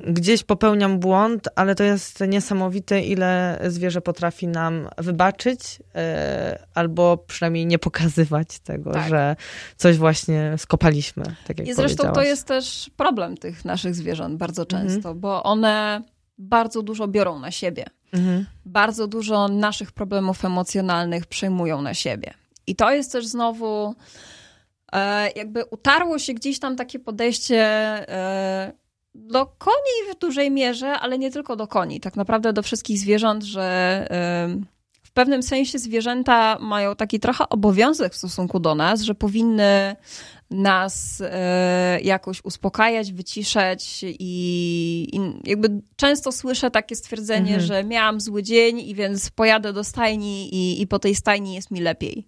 [0.06, 5.60] gdzieś popełniam błąd, ale to jest niesamowite, ile zwierzę potrafi nam wybaczyć,
[5.94, 9.08] e, albo przynajmniej nie pokazywać tego, tak.
[9.08, 9.36] że
[9.76, 11.24] coś właśnie skopaliśmy.
[11.46, 14.82] Tak jak I zresztą to jest też problem tych naszych zwierząt bardzo mhm.
[14.82, 15.20] często, mhm.
[15.20, 16.02] bo one
[16.38, 17.84] bardzo dużo biorą na siebie.
[18.12, 18.46] Mhm.
[18.64, 22.34] Bardzo dużo naszych problemów emocjonalnych przejmują na siebie.
[22.66, 23.94] I to jest też znowu
[24.92, 27.60] e, jakby utarło się gdzieś tam takie podejście
[28.08, 28.83] e,
[29.14, 33.44] do koni w dużej mierze, ale nie tylko do koni, tak naprawdę do wszystkich zwierząt,
[33.44, 34.06] że
[35.02, 39.96] w pewnym sensie zwierzęta mają taki trochę obowiązek w stosunku do nas, że powinny
[40.50, 47.60] nas e, jakoś uspokajać, wyciszać i, i jakby często słyszę takie stwierdzenie, mhm.
[47.60, 51.70] że miałam zły dzień i więc pojadę do stajni i, i po tej stajni jest
[51.70, 52.26] mi lepiej.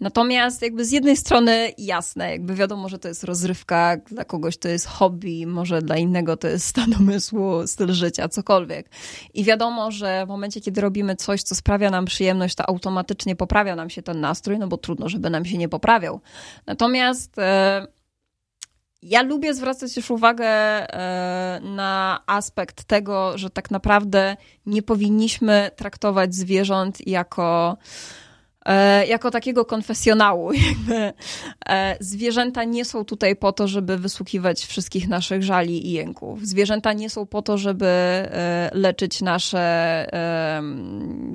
[0.00, 4.68] Natomiast jakby z jednej strony jasne, jakby wiadomo, że to jest rozrywka, dla kogoś to
[4.68, 8.90] jest hobby, może dla innego to jest stan umysłu, styl życia, cokolwiek.
[9.34, 13.76] I wiadomo, że w momencie, kiedy robimy coś, co sprawia nam przyjemność, to automatycznie poprawia
[13.76, 16.20] nam się ten nastrój, no bo trudno, żeby nam się nie poprawiał.
[16.66, 17.86] Natomiast e,
[19.02, 24.36] ja lubię zwracać też uwagę e, na aspekt tego, że tak naprawdę
[24.66, 27.76] nie powinniśmy traktować zwierząt jako
[29.08, 30.50] jako takiego konfesjonału.
[31.68, 36.46] E, zwierzęta nie są tutaj po to, żeby wysłuchiwać wszystkich naszych żali i jęków.
[36.46, 39.64] Zwierzęta nie są po to, żeby e, leczyć nasze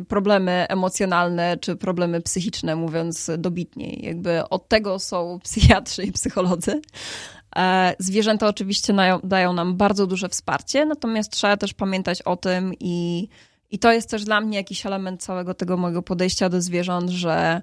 [0.08, 4.00] problemy emocjonalne czy problemy psychiczne, mówiąc dobitniej.
[4.06, 6.82] Jakby od tego są psychiatrzy i psycholodzy.
[8.00, 13.28] Zwierzęta oczywiście dają nam bardzo duże wsparcie, natomiast trzeba też pamiętać o tym i
[13.70, 17.62] i to jest też dla mnie jakiś element całego tego mojego podejścia do zwierząt, że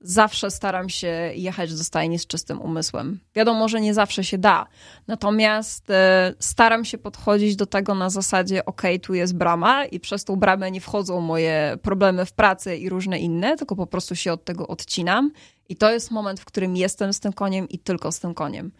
[0.00, 3.20] zawsze staram się jechać do stajni z czystym umysłem.
[3.34, 4.66] Wiadomo, że nie zawsze się da,
[5.06, 10.24] natomiast e, staram się podchodzić do tego na zasadzie, ok, tu jest brama i przez
[10.24, 14.32] tą bramę nie wchodzą moje problemy w pracy i różne inne, tylko po prostu się
[14.32, 15.30] od tego odcinam
[15.68, 18.72] i to jest moment, w którym jestem z tym koniem i tylko z tym koniem.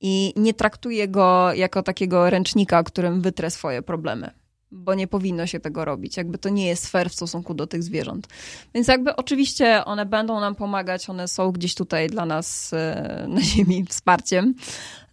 [0.00, 4.41] I nie traktuję go jako takiego ręcznika, którym wytrę swoje problemy
[4.72, 6.16] bo nie powinno się tego robić.
[6.16, 8.28] Jakby to nie jest fair w stosunku do tych zwierząt.
[8.74, 13.40] Więc jakby oczywiście one będą nam pomagać, one są gdzieś tutaj dla nas e, na
[13.50, 14.54] ziemi wsparciem.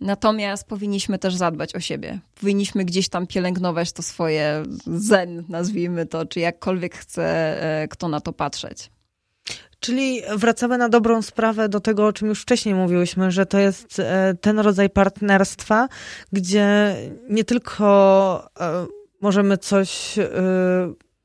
[0.02, 2.20] Natomiast powinniśmy też zadbać o siebie.
[2.40, 7.24] Powinniśmy gdzieś tam pielęgnować to swoje zen, nazwijmy to, czy jakkolwiek chce
[7.82, 8.92] e, kto na to patrzeć.
[9.80, 14.00] Czyli wracamy na dobrą sprawę do tego, o czym już wcześniej mówiłyśmy, że to jest
[14.00, 15.88] e, ten rodzaj partnerstwa,
[16.32, 16.96] gdzie
[17.30, 18.50] nie tylko
[19.22, 20.24] możemy coś y,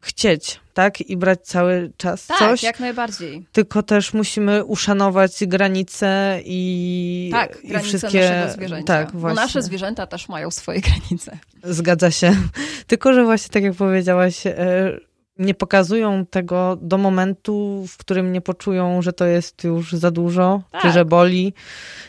[0.00, 1.00] chcieć, tak?
[1.00, 2.60] I brać cały czas tak, coś.
[2.60, 3.46] Tak, jak najbardziej.
[3.52, 8.20] Tylko też musimy uszanować granice i, tak, i granice wszystkie...
[8.20, 8.86] naszego zwierzęcia.
[8.86, 9.36] Tak, właśnie.
[9.36, 11.38] Bo nasze zwierzęta też mają swoje granice.
[11.62, 12.36] Zgadza się.
[12.86, 14.52] Tylko, że właśnie tak jak powiedziałaś, y,
[15.38, 20.62] nie pokazują tego do momentu, w którym nie poczują, że to jest już za dużo,
[20.70, 20.82] tak.
[20.82, 21.54] czy że boli.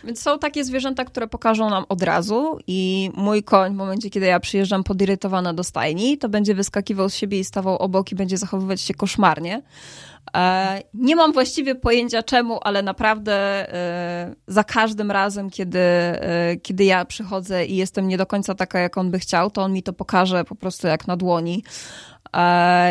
[0.03, 4.25] Więc są takie zwierzęta, które pokażą nam od razu i mój koń w momencie, kiedy
[4.25, 8.37] ja przyjeżdżam podirytowana do stajni, to będzie wyskakiwał z siebie i stawał obok i będzie
[8.37, 9.61] zachowywać się koszmarnie.
[10.35, 13.33] E, nie mam właściwie pojęcia czemu, ale naprawdę
[13.73, 18.79] e, za każdym razem, kiedy, e, kiedy ja przychodzę i jestem nie do końca taka,
[18.79, 21.63] jak on by chciał, to on mi to pokaże po prostu jak na dłoni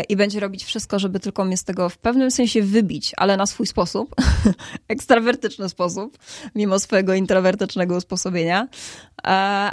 [0.08, 3.46] i będzie robić wszystko, żeby tylko mnie z tego w pewnym sensie wybić, ale na
[3.46, 4.14] swój sposób,
[4.88, 6.18] ekstrawertyczny sposób,
[6.54, 8.68] mimo swojego introwertycznego usposobienia.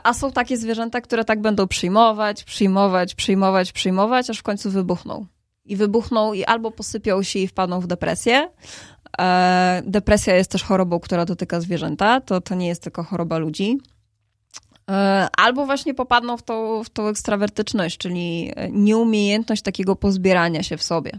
[0.04, 5.26] A są takie zwierzęta, które tak będą przyjmować, przyjmować, przyjmować, przyjmować, aż w końcu wybuchną
[5.66, 8.50] i wybuchną i albo posypią się i wpadną w depresję.
[9.22, 13.78] E, depresja jest też chorobą, która dotyka zwierzęta, to, to nie jest tylko choroba ludzi.
[14.92, 20.84] E, albo właśnie popadną w tą, w tą ekstrawertyczność, czyli nieumiejętność takiego pozbierania się w
[20.84, 21.12] sobie.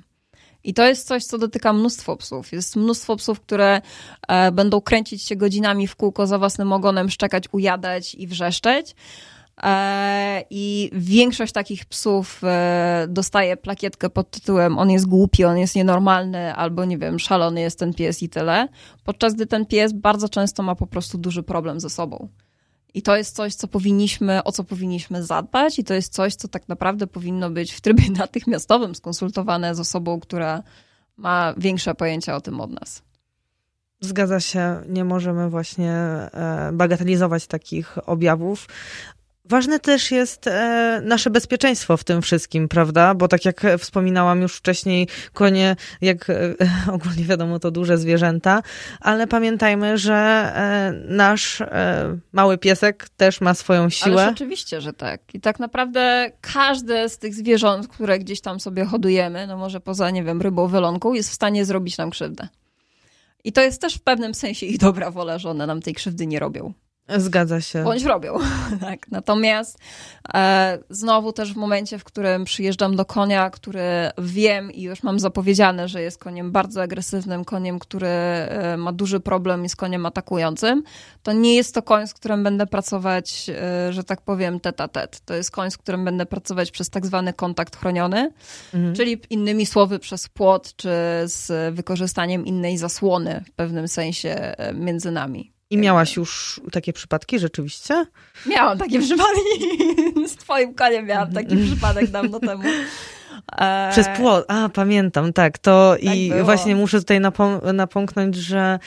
[0.65, 2.53] I to jest coś, co dotyka mnóstwo psów.
[2.53, 3.81] Jest mnóstwo psów, które
[4.29, 8.95] e, będą kręcić się godzinami w kółko za własnym ogonem, szczekać, ujadać i wrzeszczeć.
[9.63, 15.75] E, I większość takich psów e, dostaje plakietkę pod tytułem on jest głupi, on jest
[15.75, 18.69] nienormalny, albo nie wiem, szalony jest ten pies i tyle.
[19.05, 22.29] Podczas gdy ten pies bardzo często ma po prostu duży problem ze sobą.
[22.95, 26.49] I to jest coś, co powinniśmy, o co powinniśmy zadbać, i to jest coś, co
[26.49, 30.63] tak naprawdę powinno być w trybie natychmiastowym skonsultowane z osobą, która
[31.17, 33.03] ma większe pojęcia o tym od nas.
[34.01, 38.69] Zgadza się, nie możemy właśnie e, bagatelizować takich objawów.
[39.45, 43.15] Ważne też jest e, nasze bezpieczeństwo w tym wszystkim, prawda?
[43.15, 46.55] Bo tak jak wspominałam już wcześniej, konie, jak e,
[46.95, 48.63] ogólnie wiadomo, to duże zwierzęta,
[49.01, 51.63] ale pamiętajmy, że e, nasz
[52.33, 54.23] mały piesek też ma swoją siłę.
[54.23, 55.35] Ale oczywiście, że tak.
[55.35, 60.11] I tak naprawdę każde z tych zwierząt, które gdzieś tam sobie hodujemy, no może poza,
[60.11, 62.49] nie wiem, rybą, wylonką, jest w stanie zrobić nam krzywdę.
[63.45, 66.27] I to jest też w pewnym sensie ich dobra wola, że one nam tej krzywdy
[66.27, 66.73] nie robią.
[67.09, 67.85] Zgadza się.
[67.85, 68.39] Bądź robią.
[68.81, 69.11] tak.
[69.11, 69.79] Natomiast
[70.35, 73.83] e, znowu też w momencie, w którym przyjeżdżam do konia, który
[74.19, 79.21] wiem i już mam zapowiedziane, że jest koniem bardzo agresywnym, koniem, który e, ma duży
[79.21, 80.83] problem i z koniem atakującym,
[81.23, 85.21] to nie jest to koń, z którym będę pracować, e, że tak powiem, tet tet.
[85.25, 88.33] To jest koń, z którym będę pracować przez tak zwany kontakt chroniony,
[88.75, 88.95] mhm.
[88.95, 90.91] czyli innymi słowy przez płot, czy
[91.25, 95.52] z wykorzystaniem innej zasłony w pewnym sensie e, między nami.
[95.73, 98.07] I miałaś już takie przypadki rzeczywiście?
[98.47, 99.39] Miałam takie przypadki.
[100.33, 102.63] Z twoim koniem miałam taki przypadek dawno temu.
[103.59, 105.59] E, Przez płot, a pamiętam, tak.
[105.59, 106.45] To tak i było.
[106.45, 108.79] właśnie muszę tutaj napom- napomknąć, że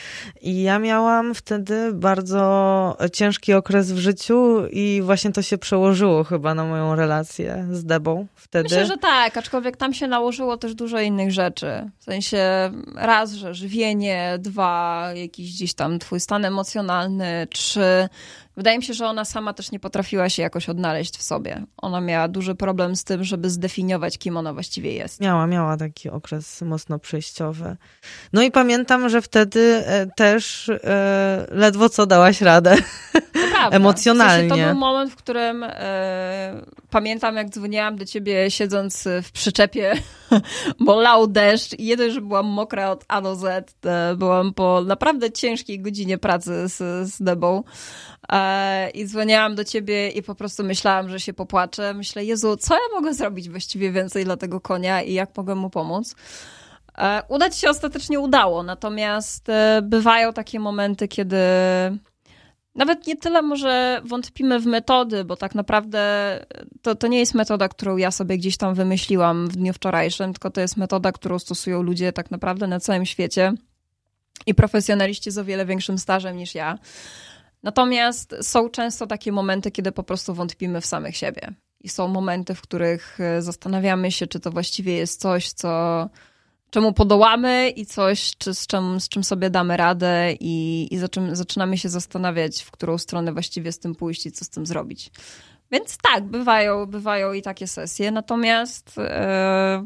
[0.42, 6.64] ja miałam wtedy bardzo ciężki okres w życiu i właśnie to się przełożyło chyba na
[6.66, 8.64] moją relację z Debą wtedy.
[8.64, 11.90] Myślę, że tak, aczkolwiek tam się nałożyło też dużo innych rzeczy.
[12.00, 18.10] W sensie raz, że żywienie, dwa, jakiś gdzieś tam twój stan emocjonalny, trzy,
[18.58, 21.64] Wydaje mi się, że ona sama też nie potrafiła się jakoś odnaleźć w sobie.
[21.78, 25.22] Ona miała duży problem z tym, żeby zdefiniować, kim ona właściwie jest.
[25.22, 27.78] Miała, miała taki okres mocno przejściowy.
[28.34, 32.76] No i pamiętam, że wtedy e, też e, ledwo co dałaś radę.
[33.72, 34.48] Emocjonalnie.
[34.48, 39.32] W sensie to był moment, w którym e, pamiętam, jak dzwoniłam do ciebie siedząc w
[39.32, 39.94] przyczepie,
[40.86, 43.76] bo lał deszcz i jedno, że byłam mokra od A do Z.
[43.86, 47.64] E, byłam po naprawdę ciężkiej godzinie pracy z, z Debą.
[48.32, 51.94] E, I dzwoniłam do ciebie i po prostu myślałam, że się popłaczę.
[51.94, 55.70] Myślę, Jezu, co ja mogę zrobić właściwie więcej dla tego konia i jak mogę mu
[55.70, 56.16] pomóc?
[56.98, 61.38] E, udać się ostatecznie udało, natomiast e, bywają takie momenty, kiedy
[62.76, 66.00] nawet nie tyle może wątpimy w metody, bo tak naprawdę
[66.82, 70.52] to, to nie jest metoda, którą ja sobie gdzieś tam wymyśliłam w dniu wczorajszym, tylko
[70.52, 73.54] to jest metoda, którą stosują ludzie tak naprawdę na całym świecie
[74.46, 76.80] i profesjonaliści z o wiele większym stażem niż ja.
[77.64, 81.54] Natomiast są często takie momenty, kiedy po prostu wątpimy w samych siebie.
[81.82, 86.10] I są momenty, w których e, zastanawiamy się, czy to właściwie jest coś, co,
[86.76, 91.36] czemu podołamy i coś, czy z, czym, z czym sobie damy radę i, i zaczym,
[91.36, 95.12] zaczynamy się zastanawiać, w którą stronę właściwie z tym pójść i co z tym zrobić.
[95.72, 98.12] Więc tak, bywają, bywają i takie sesje.
[98.12, 99.86] Natomiast e,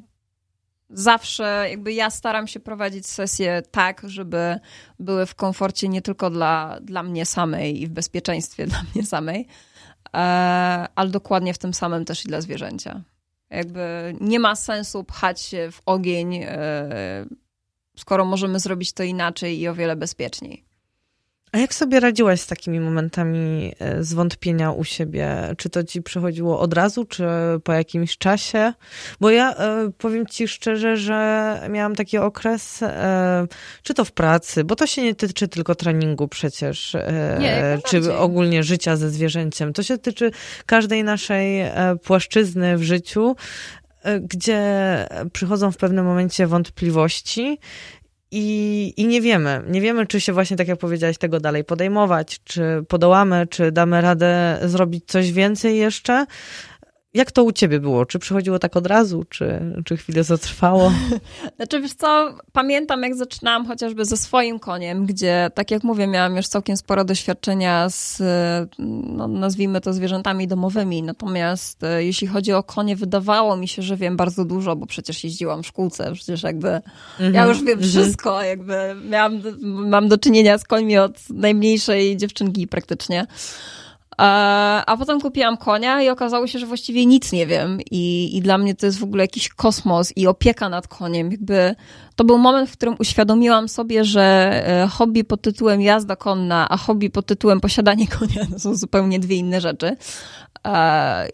[0.89, 4.59] zawsze jakby ja staram się prowadzić sesje tak, żeby
[4.99, 9.47] były w komforcie nie tylko dla, dla mnie samej i w bezpieczeństwie dla mnie samej,
[10.13, 10.19] e,
[10.95, 13.01] ale dokładnie w tym samym też i dla zwierzęcia.
[13.49, 17.25] Jakby nie ma sensu pchać się w ogień, e,
[17.97, 20.68] skoro możemy zrobić to inaczej i o wiele bezpieczniej.
[21.51, 25.55] A jak sobie radziłaś z takimi momentami e, zwątpienia u siebie?
[25.57, 27.23] Czy to ci przychodziło od razu, czy
[27.63, 28.73] po jakimś czasie?
[29.19, 33.47] Bo ja e, powiem ci szczerze, że miałam taki okres, e,
[33.83, 36.95] czy to w pracy, bo to się nie tyczy tylko treningu przecież,
[37.39, 39.73] nie, czy ogólnie życia ze zwierzęciem.
[39.73, 40.31] To się tyczy
[40.65, 41.63] każdej naszej
[42.03, 43.35] płaszczyzny w życiu,
[44.21, 44.59] gdzie
[45.33, 47.59] przychodzą w pewnym momencie wątpliwości
[48.31, 52.39] i, I nie wiemy, nie wiemy, czy się właśnie, tak jak powiedziałaś, tego dalej podejmować,
[52.43, 56.25] czy podołamy, czy damy radę zrobić coś więcej jeszcze,
[57.13, 58.05] jak to u ciebie było?
[58.05, 60.91] Czy przychodziło tak od razu, czy, czy chwilę to trwało?
[61.55, 66.35] Znaczy, wiesz co, pamiętam jak zaczynałam chociażby ze swoim koniem, gdzie, tak jak mówię, miałam
[66.35, 68.21] już całkiem sporo doświadczenia z,
[68.79, 71.03] no, nazwijmy to, zwierzętami domowymi.
[71.03, 75.23] Natomiast e, jeśli chodzi o konie, wydawało mi się, że wiem bardzo dużo, bo przecież
[75.23, 77.33] jeździłam w szkółce, przecież jakby -hmm.
[77.33, 77.87] ja już wiem mm -hmm.
[77.87, 83.27] wszystko, jakby miałam, mam do czynienia z końmi od najmniejszej dziewczynki praktycznie.
[84.21, 87.79] A potem kupiłam konia i okazało się, że właściwie nic nie wiem.
[87.91, 91.31] I, I dla mnie to jest w ogóle jakiś kosmos i opieka nad koniem.
[91.31, 91.75] Jakby
[92.15, 94.51] to był moment, w którym uświadomiłam sobie, że
[94.83, 99.19] e, hobby pod tytułem jazda konna, a hobby pod tytułem posiadanie konia to są zupełnie
[99.19, 99.95] dwie inne rzeczy.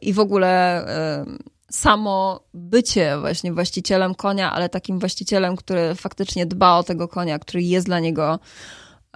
[0.01, 0.49] I w ogóle
[0.87, 1.25] e,
[1.71, 7.63] samo bycie właśnie właścicielem konia, ale takim właścicielem, który faktycznie dba o tego konia, który
[7.63, 8.39] jest dla niego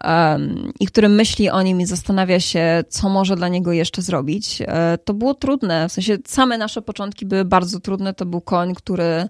[0.03, 4.61] um, i który myśli o nim i zastanawia się, co może dla niego jeszcze zrobić,
[4.61, 5.89] e, to było trudne.
[5.89, 8.13] W sensie same nasze początki były bardzo trudne.
[8.13, 9.27] To był koń, który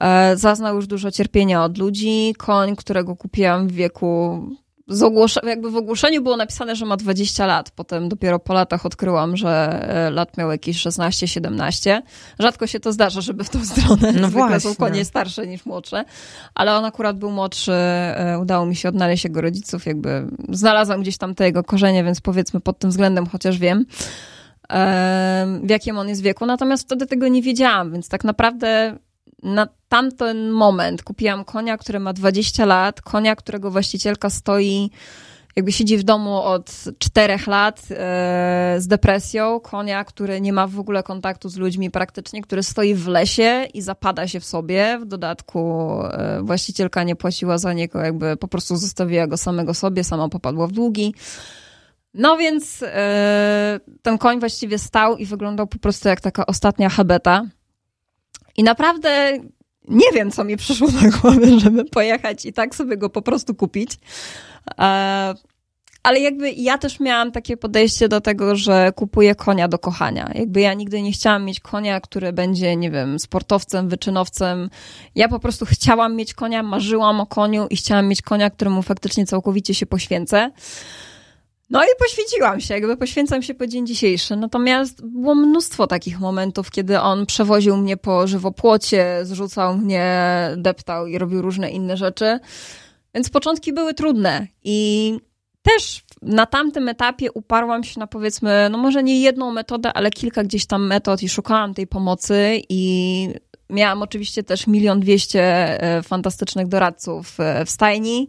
[0.00, 4.42] e, zaznał już dużo cierpienia od ludzi, koń, którego kupiłam w wieku
[4.88, 7.70] z ogłosze- jakby w ogłoszeniu było napisane, że ma 20 lat.
[7.70, 9.48] Potem dopiero po latach odkryłam, że
[10.06, 12.02] e, lat miał jakieś 16-17.
[12.38, 14.12] Rzadko się to zdarza, żeby w tą stronę.
[14.12, 14.60] No właśnie.
[14.60, 16.04] są konie starsze niż młodsze.
[16.54, 17.72] Ale on akurat był młodszy.
[17.72, 19.86] E, udało mi się odnaleźć jego rodziców.
[19.86, 23.86] Jakby znalazłam gdzieś tam te jego korzenie, więc powiedzmy pod tym względem chociaż wiem
[24.72, 26.46] e, w jakim on jest wieku.
[26.46, 28.96] Natomiast wtedy tego nie wiedziałam, więc tak naprawdę
[29.42, 34.90] na tamten moment kupiłam konia, który ma 20 lat, konia, którego właścicielka stoi,
[35.56, 40.78] jakby siedzi w domu od 4 lat e, z depresją, konia, który nie ma w
[40.78, 44.98] ogóle kontaktu z ludźmi praktycznie, który stoi w lesie i zapada się w sobie.
[45.02, 50.04] W dodatku e, właścicielka nie płaciła za niego, jakby po prostu zostawiła go samego sobie,
[50.04, 51.14] sama popadła w długi.
[52.14, 57.44] No więc e, ten koń właściwie stał i wyglądał po prostu jak taka ostatnia habeta.
[58.56, 59.32] I naprawdę
[59.88, 63.54] nie wiem, co mi przyszło na głowę, żeby pojechać i tak sobie go po prostu
[63.54, 63.98] kupić.
[64.78, 65.34] E,
[66.02, 70.30] ale jakby ja też miałam takie podejście do tego, że kupuję konia do kochania.
[70.34, 74.70] Jakby ja nigdy nie chciałam mieć konia, który będzie, nie wiem, sportowcem, wyczynowcem.
[75.14, 79.26] Ja po prostu chciałam mieć konia, marzyłam o koniu i chciałam mieć konia, któremu faktycznie
[79.26, 80.50] całkowicie się poświęcę.
[81.70, 84.36] No i poświęciłam się, jakby poświęcam się po dzień dzisiejszy.
[84.36, 91.18] Natomiast było mnóstwo takich momentów, kiedy on przewoził mnie po żywopłocie, zrzucał mnie, deptał i
[91.18, 92.38] robił różne inne rzeczy.
[93.14, 95.12] Więc początki były trudne i
[95.62, 100.44] też na tamtym etapie uparłam się na powiedzmy, no może nie jedną metodę, ale kilka
[100.44, 103.28] gdzieś tam metod i szukałam tej pomocy i
[103.70, 105.42] miałam oczywiście też milion dwieście
[105.82, 108.28] e, fantastycznych doradców e, w stajni.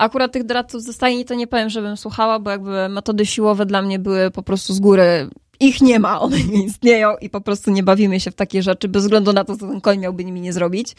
[0.00, 3.82] Akurat tych doradców ze stajni to nie powiem, żebym słuchała, bo jakby metody siłowe dla
[3.82, 5.30] mnie były po prostu z góry
[5.60, 8.88] ich nie ma, one nie istnieją i po prostu nie bawimy się w takie rzeczy,
[8.88, 10.94] bez względu na to, co ten koń miałby nimi nie zrobić.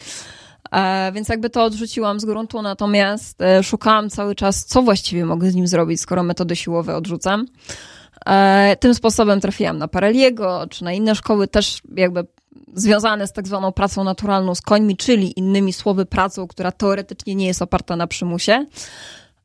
[0.72, 5.50] E, więc jakby to odrzuciłam z gruntu, natomiast e, szukałam cały czas, co właściwie mogę
[5.50, 7.46] z nim zrobić, skoro metody siłowe odrzucam.
[8.26, 12.26] E, tym sposobem trafiłam na Pareliego, czy na inne szkoły, też jakby
[12.74, 17.46] związane z tak zwaną pracą naturalną z końmi, czyli innymi słowy pracą, która teoretycznie nie
[17.46, 18.66] jest oparta na przymusie.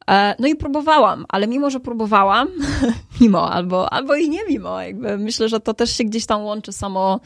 [0.10, 2.47] E, no i próbowałam, ale mimo, że próbowałam,
[3.22, 6.74] mimo albo, albo i nie mimo, jakby myślę, że to też się gdzieś tam łączy
[6.74, 7.20] samo,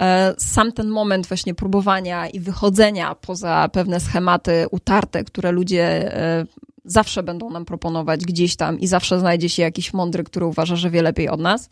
[0.00, 6.46] e, sam ten moment właśnie próbowania i wychodzenia poza pewne schematy utarte, które ludzie e,
[6.84, 10.90] zawsze będą nam proponować gdzieś tam i zawsze znajdzie się jakiś mądry, który uważa, że
[10.90, 11.68] wie lepiej od nas.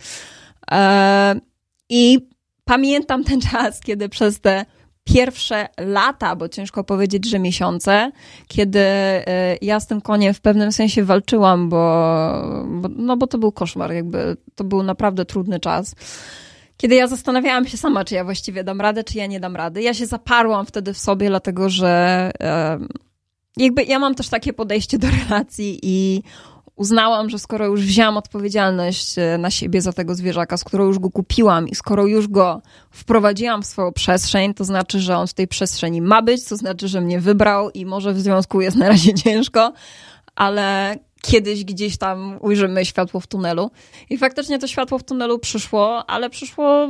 [1.88, 2.28] I
[2.66, 4.64] pamiętam ten czas, kiedy przez te
[5.04, 8.12] pierwsze lata, bo ciężko powiedzieć, że miesiące,
[8.48, 11.76] kiedy e, ja z tym koniem w pewnym sensie walczyłam, bo,
[12.66, 15.94] bo, no bo to był koszmar, jakby to był naprawdę trudny czas.
[16.76, 19.82] Kiedy ja zastanawiałam się sama, czy ja właściwie dam radę, czy ja nie dam rady.
[19.82, 22.30] Ja się zaparłam wtedy w sobie, dlatego że
[23.56, 26.22] jakby ja mam też takie podejście do relacji i
[26.76, 31.10] uznałam, że skoro już wzięłam odpowiedzialność e, na siebie za tego zwierzaka, skoro już go
[31.10, 35.48] kupiłam i skoro już go wprowadziłam w swoją przestrzeń, to znaczy, że on w tej
[35.48, 39.14] przestrzeni ma być, to znaczy, że mnie wybrał i może w związku jest na razie
[39.24, 39.72] ciężko,
[40.34, 43.70] ale kiedyś gdzieś tam ujrzymy światło w tunelu.
[44.10, 46.86] I faktycznie to światło w tunelu przyszło, ale przyszło,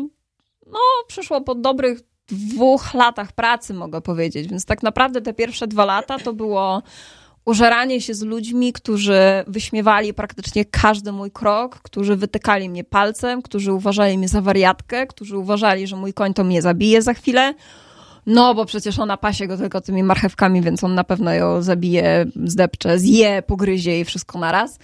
[0.66, 0.78] no,
[1.08, 4.48] przyszło po dobrych dwóch latach pracy, mogę powiedzieć.
[4.48, 6.82] Więc tak naprawdę te pierwsze dwa lata to było
[7.46, 13.72] użeranie się z ludźmi, którzy wyśmiewali praktycznie każdy mój krok, którzy wytykali mnie palcem, którzy
[13.72, 17.54] uważali mnie za wariatkę, którzy uważali, że mój koń to mnie zabije za chwilę.
[18.26, 22.26] No, bo przecież ona pasie go tylko tymi marchewkami, więc on na pewno ją zabije,
[22.44, 24.74] zdepcze, zje, pogryzie i wszystko naraz.
[24.74, 24.78] E,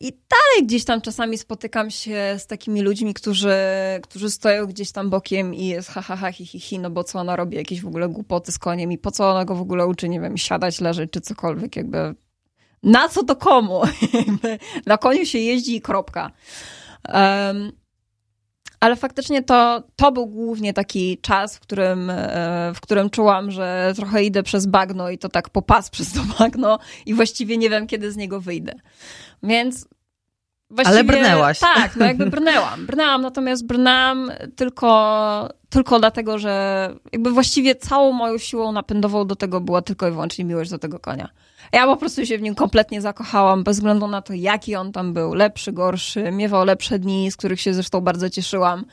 [0.00, 3.56] I dalej gdzieś tam czasami spotykam się z takimi ludźmi, którzy,
[4.02, 7.04] którzy stoją gdzieś tam bokiem i jest ha, ha, ha, hi, hi, hi, no bo
[7.04, 9.60] co ona robi, jakieś w ogóle głupoty z koniem i po co ona go w
[9.60, 12.14] ogóle uczy, nie wiem, siadać, leżeć czy cokolwiek, jakby
[12.82, 13.82] na co to komu?
[14.86, 16.30] na koniu się jeździ i kropka.
[17.14, 17.72] Um,
[18.80, 23.92] ale faktycznie to, to był głównie taki czas, w którym, e, w którym czułam, że
[23.96, 27.86] trochę idę przez bagno i to tak popas przez to bagno i właściwie nie wiem,
[27.86, 28.72] kiedy z niego wyjdę.
[29.42, 29.88] Więc
[30.70, 31.58] Właściwie, Ale brnęłaś.
[31.58, 32.86] Tak, no jakby brnęłam.
[32.86, 39.60] Brnęłam, natomiast brnęłam tylko, tylko dlatego, że jakby właściwie całą moją siłą napędową do tego
[39.60, 41.28] była tylko i wyłącznie miłość do tego konia.
[41.74, 45.12] Ja po prostu się w nim kompletnie zakochałam, bez względu na to, jaki on tam
[45.12, 45.34] był.
[45.34, 48.84] Lepszy, gorszy, miewał lepsze dni, z których się zresztą bardzo cieszyłam.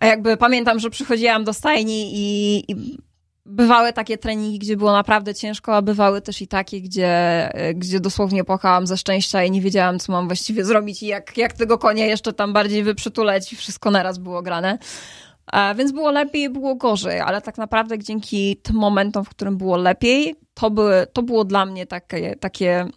[0.00, 2.98] A jakby pamiętam, że przychodziłam do stajni i, i
[3.46, 8.44] bywały takie treningi, gdzie było naprawdę ciężko, a bywały też i takie, gdzie, gdzie dosłownie
[8.44, 12.06] płakałam ze szczęścia i nie wiedziałam, co mam właściwie zrobić i jak, jak tego konia
[12.06, 14.78] jeszcze tam bardziej wyprzytuleć i wszystko naraz było grane.
[15.52, 19.76] A więc było lepiej, było gorzej, ale tak naprawdę dzięki tym momentom, w którym było
[19.76, 22.88] lepiej, to, były, to było dla mnie takie, takie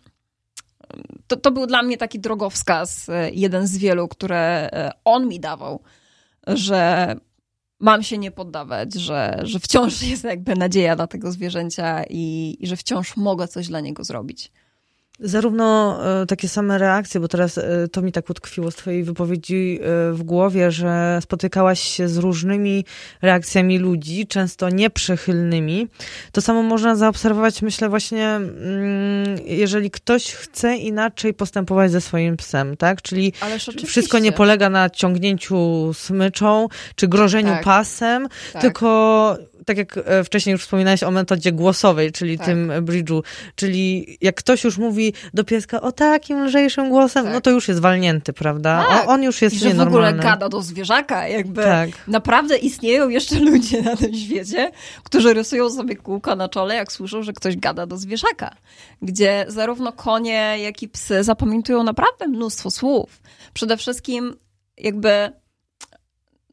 [1.28, 4.70] to, to był dla mnie taki drogowskaz, jeden z wielu, które
[5.06, 5.82] on mi dawał,
[6.48, 7.16] że
[7.80, 12.68] mam się nie poddawać, że, że wciąż jest jakby nadzieja dla tego zwierzęcia i, i
[12.68, 14.52] że wciąż mogę coś dla niego zrobić.
[15.24, 19.80] Zarówno e, takie same reakcje, bo teraz e, to mi tak utkwiło z Twojej wypowiedzi
[19.82, 22.86] e, w głowie, że spotykałaś się z różnymi
[23.22, 25.88] reakcjami ludzi, często nieprzychylnymi.
[26.32, 32.78] To samo można zaobserwować, myślę, właśnie, mm, jeżeli ktoś chce inaczej postępować ze swoim psem,
[32.78, 33.02] tak?
[33.02, 33.34] Czyli
[33.86, 37.64] wszystko nie polega na ciągnięciu smyczą czy grożeniu tak.
[37.64, 38.62] pasem, tak.
[38.62, 42.48] tylko tak jak e, wcześniej już wspominałeś o metodzie głosowej, czyli tak.
[42.48, 43.22] tym bridge'u,
[43.56, 47.34] czyli jak ktoś już mówi do pieska o takim lżejszym głosem, tak.
[47.34, 48.86] no to już jest walnięty, prawda?
[48.90, 49.08] Tak.
[49.08, 49.92] O, on już jest I że nienormalny.
[49.92, 51.90] w ogóle gada do zwierzaka, jakby tak.
[52.08, 54.72] naprawdę istnieją jeszcze ludzie na tym świecie,
[55.04, 58.56] którzy rysują sobie kółka na czole, jak słyszą, że ktoś gada do zwierzaka,
[59.02, 63.22] gdzie zarówno konie, jak i psy zapamiętują naprawdę mnóstwo słów.
[63.54, 64.36] Przede wszystkim
[64.78, 65.41] jakby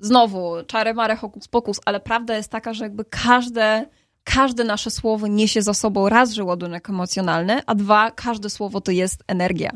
[0.00, 3.86] znowu czary mare hokus pokus, ale prawda jest taka, że jakby każde
[4.24, 8.92] każde nasze słowo niesie za sobą raz, że ładunek emocjonalny, a dwa, każde słowo to
[8.92, 9.70] jest energia.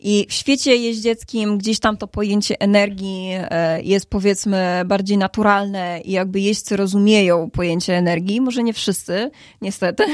[0.00, 6.12] I w świecie jeździeckim gdzieś tam to pojęcie energii e, jest powiedzmy bardziej naturalne i
[6.12, 9.30] jakby jeźdźcy rozumieją pojęcie energii, może nie wszyscy,
[9.60, 10.04] niestety,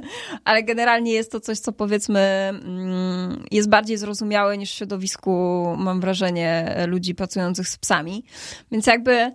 [0.44, 6.00] ale generalnie jest to coś, co powiedzmy mm, jest bardziej zrozumiałe niż w środowisku, mam
[6.00, 8.24] wrażenie, ludzi pracujących z psami.
[8.72, 9.32] Więc jakby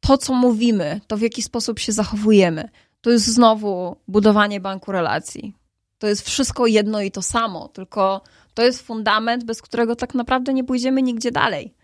[0.00, 2.68] to, co mówimy, to w jaki sposób się zachowujemy,
[3.00, 5.54] to jest znowu budowanie banku relacji.
[5.98, 8.20] To jest wszystko jedno i to samo, tylko
[8.54, 11.74] to jest fundament, bez którego tak naprawdę nie pójdziemy nigdzie dalej.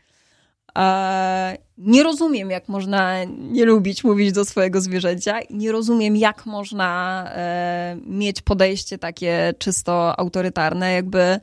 [0.75, 5.41] Eee, nie rozumiem, jak można nie lubić mówić do swojego zwierzęcia.
[5.51, 10.93] Nie rozumiem, jak można e, mieć podejście takie czysto autorytarne.
[10.93, 11.41] Jakby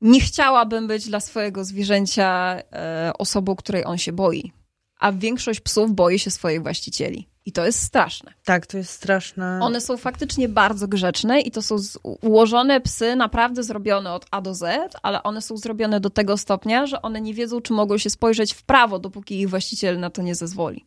[0.00, 4.52] nie chciałabym być dla swojego zwierzęcia e, osobą, której on się boi.
[5.00, 7.29] A większość psów boi się swoich właścicieli.
[7.46, 8.32] I to jest straszne.
[8.44, 9.58] Tak, to jest straszne.
[9.62, 11.76] One są faktycznie bardzo grzeczne i to są
[12.20, 16.86] ułożone psy, naprawdę zrobione od A do Z, ale one są zrobione do tego stopnia,
[16.86, 20.22] że one nie wiedzą, czy mogą się spojrzeć w prawo, dopóki ich właściciel na to
[20.22, 20.86] nie zezwoli.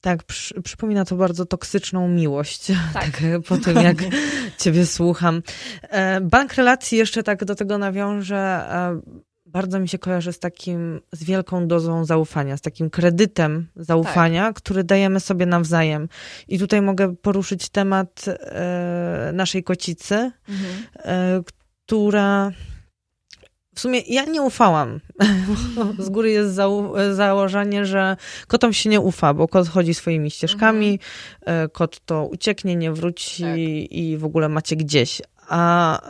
[0.00, 3.04] Tak, przy, przypomina to bardzo toksyczną miłość, tak.
[3.04, 3.96] tak po tym jak
[4.62, 5.42] ciebie słucham.
[5.82, 9.00] E, bank relacji jeszcze tak do tego nawiążę e,
[9.54, 14.56] bardzo mi się kojarzy z takim, z wielką dozą zaufania, z takim kredytem zaufania, tak.
[14.56, 16.08] który dajemy sobie nawzajem.
[16.48, 20.14] I tutaj mogę poruszyć temat e, naszej kocicy,
[20.48, 20.74] mhm.
[20.94, 21.42] e,
[21.86, 22.52] która
[23.74, 25.00] w sumie ja nie ufałam.
[25.98, 26.54] Z góry jest
[27.12, 30.98] założenie, że kotom się nie ufa, bo kot chodzi swoimi ścieżkami,
[31.42, 31.64] mhm.
[31.64, 33.56] E, kot to ucieknie, nie wróci tak.
[33.90, 35.22] i w ogóle macie gdzieś.
[35.48, 36.00] A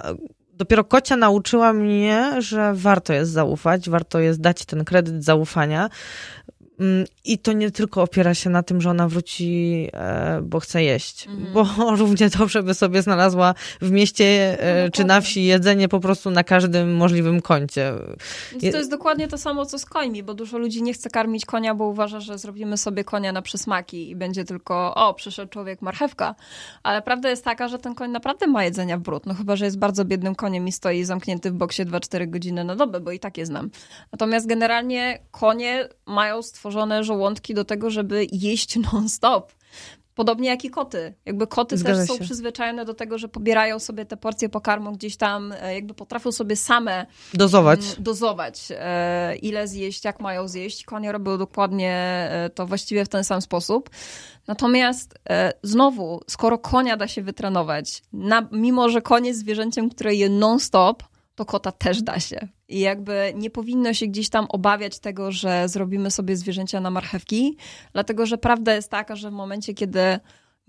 [0.57, 5.91] dopiero kocia nauczyła mnie, że warto jest zaufać, warto jest dać ten kredyt zaufania,
[7.25, 11.27] I to nie tylko opiera się na tym, że ona wróci, e, bo chce jeść,
[11.27, 11.53] mhm.
[11.53, 11.66] bo
[11.97, 16.45] równie dobrze by sobie znalazła w mieście no, czy na wsi jedzenie po prostu na
[16.45, 17.93] każdym możliwym kącie.
[18.53, 21.47] Więc to jest dokładnie to samo, co z końmi, bo dużo ludzi nie chce karmić
[21.47, 25.83] konia, bo uważa, że zrobimy sobie konia na przysmaki i będzie tylko, o, przyszedł człowiek,
[25.83, 26.35] marchewka.
[26.83, 29.64] Ale prawda jest taka, że ten koń naprawdę ma jedzenia w brud, no chyba, że
[29.64, 33.18] jest bardzo biednym koniem i stoi zamknięty w boksie 2-4 godziny na dobę, bo i
[33.18, 33.70] tak je znam.
[34.12, 36.64] Natomiast generalnie konie mają stworzone
[37.01, 39.53] żołądki do tego, żeby jeść non-stop.
[40.15, 41.15] Podobnie jak i koty.
[41.27, 42.25] Jakby koty Zgadza też są się.
[42.25, 46.57] przyzwyczajone do tego, że pobierają sobie te porcje pokarmu gdzieś tam, e, jakby potrafią sobie
[46.57, 50.85] same dozować, mm, dozować e, ile zjeść, jak mają zjeść.
[50.85, 51.93] Konie robią dokładnie
[52.31, 53.91] e, to właściwie w ten sam sposób.
[54.47, 55.15] Natomiast
[55.62, 61.03] znowu, skoro konia da się wytrenować, na, mimo że konie jest zwierzęciem, które je non-stop,
[61.35, 62.49] to kota też da się.
[62.69, 67.57] I jakby nie powinno się gdzieś tam obawiać tego, że zrobimy sobie zwierzęcia na marchewki,
[67.93, 70.01] dlatego że prawda jest taka, że w momencie, kiedy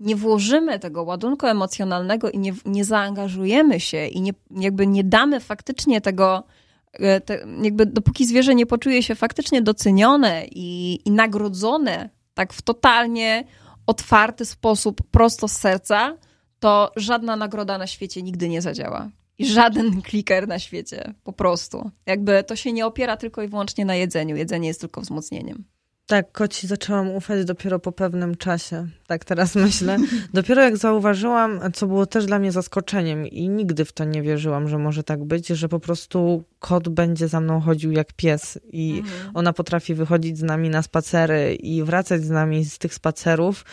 [0.00, 5.40] nie włożymy tego ładunku emocjonalnego i nie, nie zaangażujemy się i nie, jakby nie damy
[5.40, 6.44] faktycznie tego,
[6.92, 12.62] e, te, jakby dopóki zwierzę nie poczuje się faktycznie docenione i, i nagrodzone tak w
[12.62, 13.44] totalnie
[13.86, 16.16] otwarty sposób, prosto z serca,
[16.58, 21.14] to żadna nagroda na świecie nigdy nie zadziała i żaden kliker na świecie.
[21.24, 21.90] Po prostu.
[22.06, 24.36] Jakby to się nie opiera tylko i wyłącznie na jedzeniu.
[24.36, 25.64] Jedzenie jest tylko wzmocnieniem.
[26.06, 28.86] Tak, koci zaczęłam ufać dopiero po pewnym czasie.
[29.06, 29.96] Tak teraz myślę.
[30.34, 34.68] Dopiero jak zauważyłam, co było też dla mnie zaskoczeniem i nigdy w to nie wierzyłam,
[34.68, 38.98] że może tak być, że po prostu kot będzie za mną chodził jak pies i
[38.98, 39.30] mhm.
[39.34, 43.64] ona potrafi wychodzić z nami na spacery i wracać z nami z tych spacerów.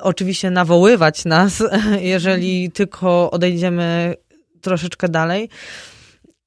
[0.00, 1.62] Oczywiście nawoływać nas,
[2.00, 4.14] jeżeli tylko odejdziemy
[4.64, 5.48] troszeczkę dalej.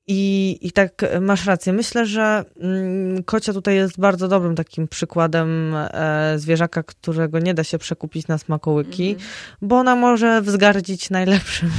[0.09, 1.73] I, I tak masz rację.
[1.73, 7.63] Myślę, że mm, kocia tutaj jest bardzo dobrym takim przykładem e, zwierzaka, którego nie da
[7.63, 9.57] się przekupić na smakołyki, mm -hmm.
[9.61, 11.69] bo ona może wzgardzić najlepszym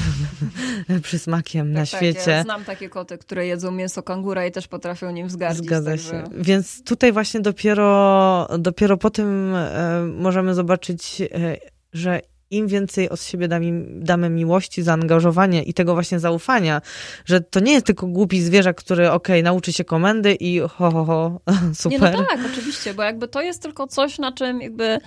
[1.03, 2.31] przysmakiem tak, na tak, świecie.
[2.31, 5.65] Ja znam takie koty, które jedzą mięso kangura i też potrafią nim wzgardzić.
[5.65, 6.11] Zgadza także...
[6.11, 6.25] się.
[6.37, 11.57] Więc tutaj właśnie dopiero, dopiero po tym e, możemy zobaczyć, e,
[11.93, 12.21] że
[12.51, 16.83] im więcej od siebie damy, damy miłości, zaangażowania i tego właśnie zaufania,
[17.25, 21.05] że to nie jest tylko głupi zwierzak, który okay, nauczy się komendy i ho, ho,
[21.05, 21.41] ho,
[21.75, 22.01] super.
[22.01, 24.99] Nie, no tak, oczywiście, bo jakby to jest tylko coś, na czym jakby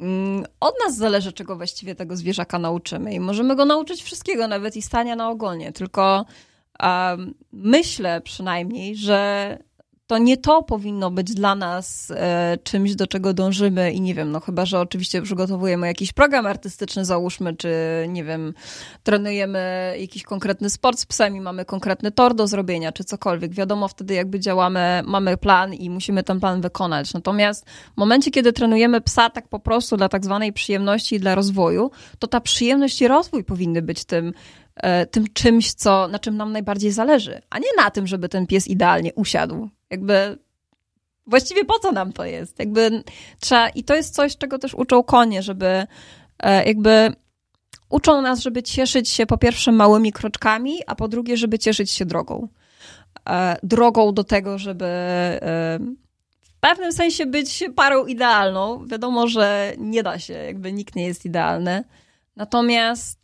[0.00, 4.76] mm, od nas zależy, czego właściwie tego zwierzaka nauczymy i możemy go nauczyć wszystkiego, nawet
[4.76, 6.24] i stania na ogonie, tylko
[6.82, 9.58] um, myślę przynajmniej, że
[10.06, 14.30] to nie to powinno być dla nas e, czymś, do czego dążymy i nie wiem,
[14.30, 17.68] no chyba, że oczywiście przygotowujemy jakiś program artystyczny, załóżmy, czy
[18.08, 18.54] nie wiem,
[19.02, 23.52] trenujemy jakiś konkretny sport z psami, mamy konkretny tor do zrobienia, czy cokolwiek.
[23.52, 27.14] Wiadomo wtedy jakby działamy, mamy plan i musimy ten plan wykonać.
[27.14, 31.34] Natomiast w momencie, kiedy trenujemy psa tak po prostu dla tak zwanej przyjemności i dla
[31.34, 34.32] rozwoju, to ta przyjemność i rozwój powinny być tym,
[35.10, 38.68] tym czymś, co, na czym nam najbardziej zależy, a nie na tym, żeby ten pies
[38.68, 39.68] idealnie usiadł.
[39.90, 40.38] Jakby
[41.26, 42.58] właściwie po co nam to jest?
[42.58, 43.04] Jakby
[43.40, 45.86] trzeba, i to jest coś, czego też uczą konie, żeby
[46.38, 47.12] e, jakby
[47.88, 52.04] uczą nas, żeby cieszyć się po pierwsze małymi kroczkami, a po drugie, żeby cieszyć się
[52.04, 52.48] drogą.
[53.28, 55.78] E, drogą do tego, żeby e,
[56.42, 58.86] w pewnym sensie być parą idealną.
[58.86, 61.84] Wiadomo, że nie da się, jakby nikt nie jest idealny.
[62.36, 63.18] Natomiast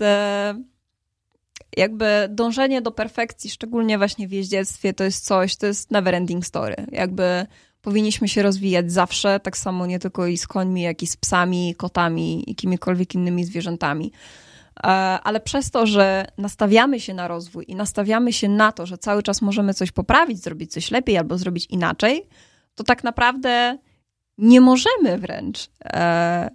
[1.77, 6.47] jakby dążenie do perfekcji, szczególnie właśnie w jeździectwie, to jest coś, to jest never ending
[6.47, 6.77] story.
[6.93, 7.47] Jakby
[7.83, 11.75] powinniśmy się rozwijać zawsze, tak samo nie tylko i z końmi, jak i z psami,
[11.75, 14.12] kotami i kimkolwiek innymi zwierzętami.
[14.85, 14.87] E,
[15.25, 19.23] ale przez to, że nastawiamy się na rozwój i nastawiamy się na to, że cały
[19.23, 22.27] czas możemy coś poprawić, zrobić coś lepiej albo zrobić inaczej,
[22.75, 23.79] to tak naprawdę
[24.39, 26.51] nie możemy wręcz e,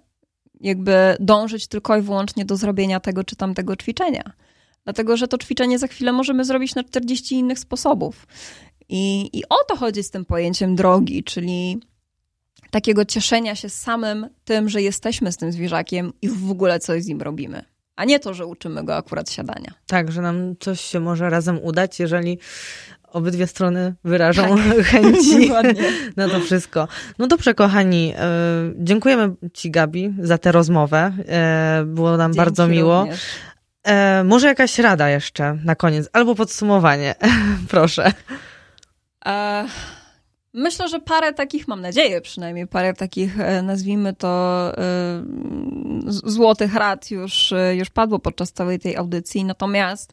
[0.60, 4.32] jakby dążyć tylko i wyłącznie do zrobienia tego czy tamtego ćwiczenia
[4.86, 8.26] Dlatego, że to ćwiczenie za chwilę możemy zrobić na 40 innych sposobów.
[8.88, 11.80] I, I o to chodzi z tym pojęciem drogi, czyli
[12.70, 17.06] takiego cieszenia się samym tym, że jesteśmy z tym zwierzakiem i w ogóle coś z
[17.06, 17.64] nim robimy.
[17.96, 19.74] A nie to, że uczymy go akurat siadania.
[19.86, 22.38] Tak, że nam coś się może razem udać, jeżeli
[23.12, 24.84] obydwie strony wyrażą tak.
[24.92, 25.50] chęci
[26.16, 26.88] na to wszystko.
[27.18, 28.28] No dobrze, kochani, e,
[28.76, 31.12] dziękujemy Ci, Gabi, za tę rozmowę.
[31.28, 33.00] E, było nam Dzięki bardzo miło.
[33.00, 33.20] Również.
[33.86, 37.14] E, może jakaś rada jeszcze na koniec, albo podsumowanie,
[37.70, 38.12] proszę.
[39.26, 39.64] E,
[40.54, 45.22] myślę, że parę takich, mam nadzieję przynajmniej, parę takich, e, nazwijmy to, e,
[46.06, 49.44] złotych rad już, e, już padło podczas całej tej audycji.
[49.44, 50.12] Natomiast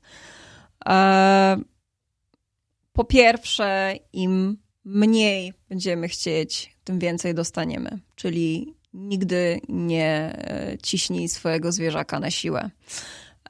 [2.93, 7.99] po pierwsze, im mniej będziemy chcieć, tym więcej dostaniemy.
[8.15, 10.37] Czyli nigdy nie
[10.83, 12.69] ciśnij swojego zwierzaka na siłę.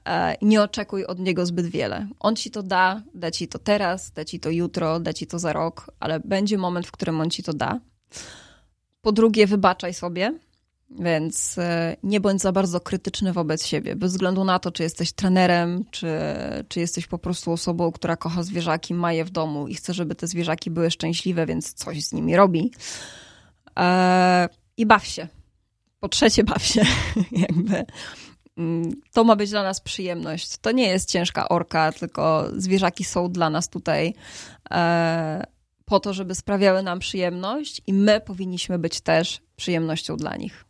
[0.07, 2.07] E, nie oczekuj od niego zbyt wiele.
[2.19, 5.39] On ci to da, da ci to teraz, da ci to jutro, da ci to
[5.39, 7.79] za rok, ale będzie moment, w którym on ci to da.
[9.01, 10.39] Po drugie, wybaczaj sobie,
[10.99, 15.11] więc e, nie bądź za bardzo krytyczny wobec siebie, bez względu na to, czy jesteś
[15.11, 16.07] trenerem, czy,
[16.67, 20.15] czy jesteś po prostu osobą, która kocha zwierzaki, ma je w domu i chce, żeby
[20.15, 22.71] te zwierzaki były szczęśliwe, więc coś z nimi robi.
[23.75, 24.47] Eee,
[24.77, 25.27] I baw się.
[25.99, 26.81] Po trzecie, baw się.
[27.31, 27.85] Jakby.
[28.57, 30.57] Mm, to ma być dla nas przyjemność.
[30.57, 34.13] To nie jest ciężka orka, tylko zwierzaki są dla nas tutaj
[34.71, 35.43] e,
[35.85, 40.65] po to, żeby sprawiały nam przyjemność i my powinniśmy być też przyjemnością dla nich.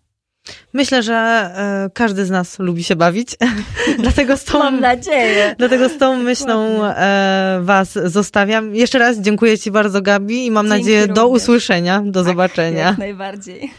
[0.74, 3.36] Myślę, że e, każdy z nas lubi się bawić.
[4.00, 5.56] dlatego z tą, Mam nadzieję.
[5.58, 8.76] Dlatego z tą myślą e, Was zostawiam.
[8.76, 11.42] Jeszcze raz dziękuję Ci bardzo, Gabi, i mam Dzięki nadzieję do również.
[11.42, 12.80] usłyszenia, do Tak, zobaczenia.
[12.88, 13.72] Jak najbardziej.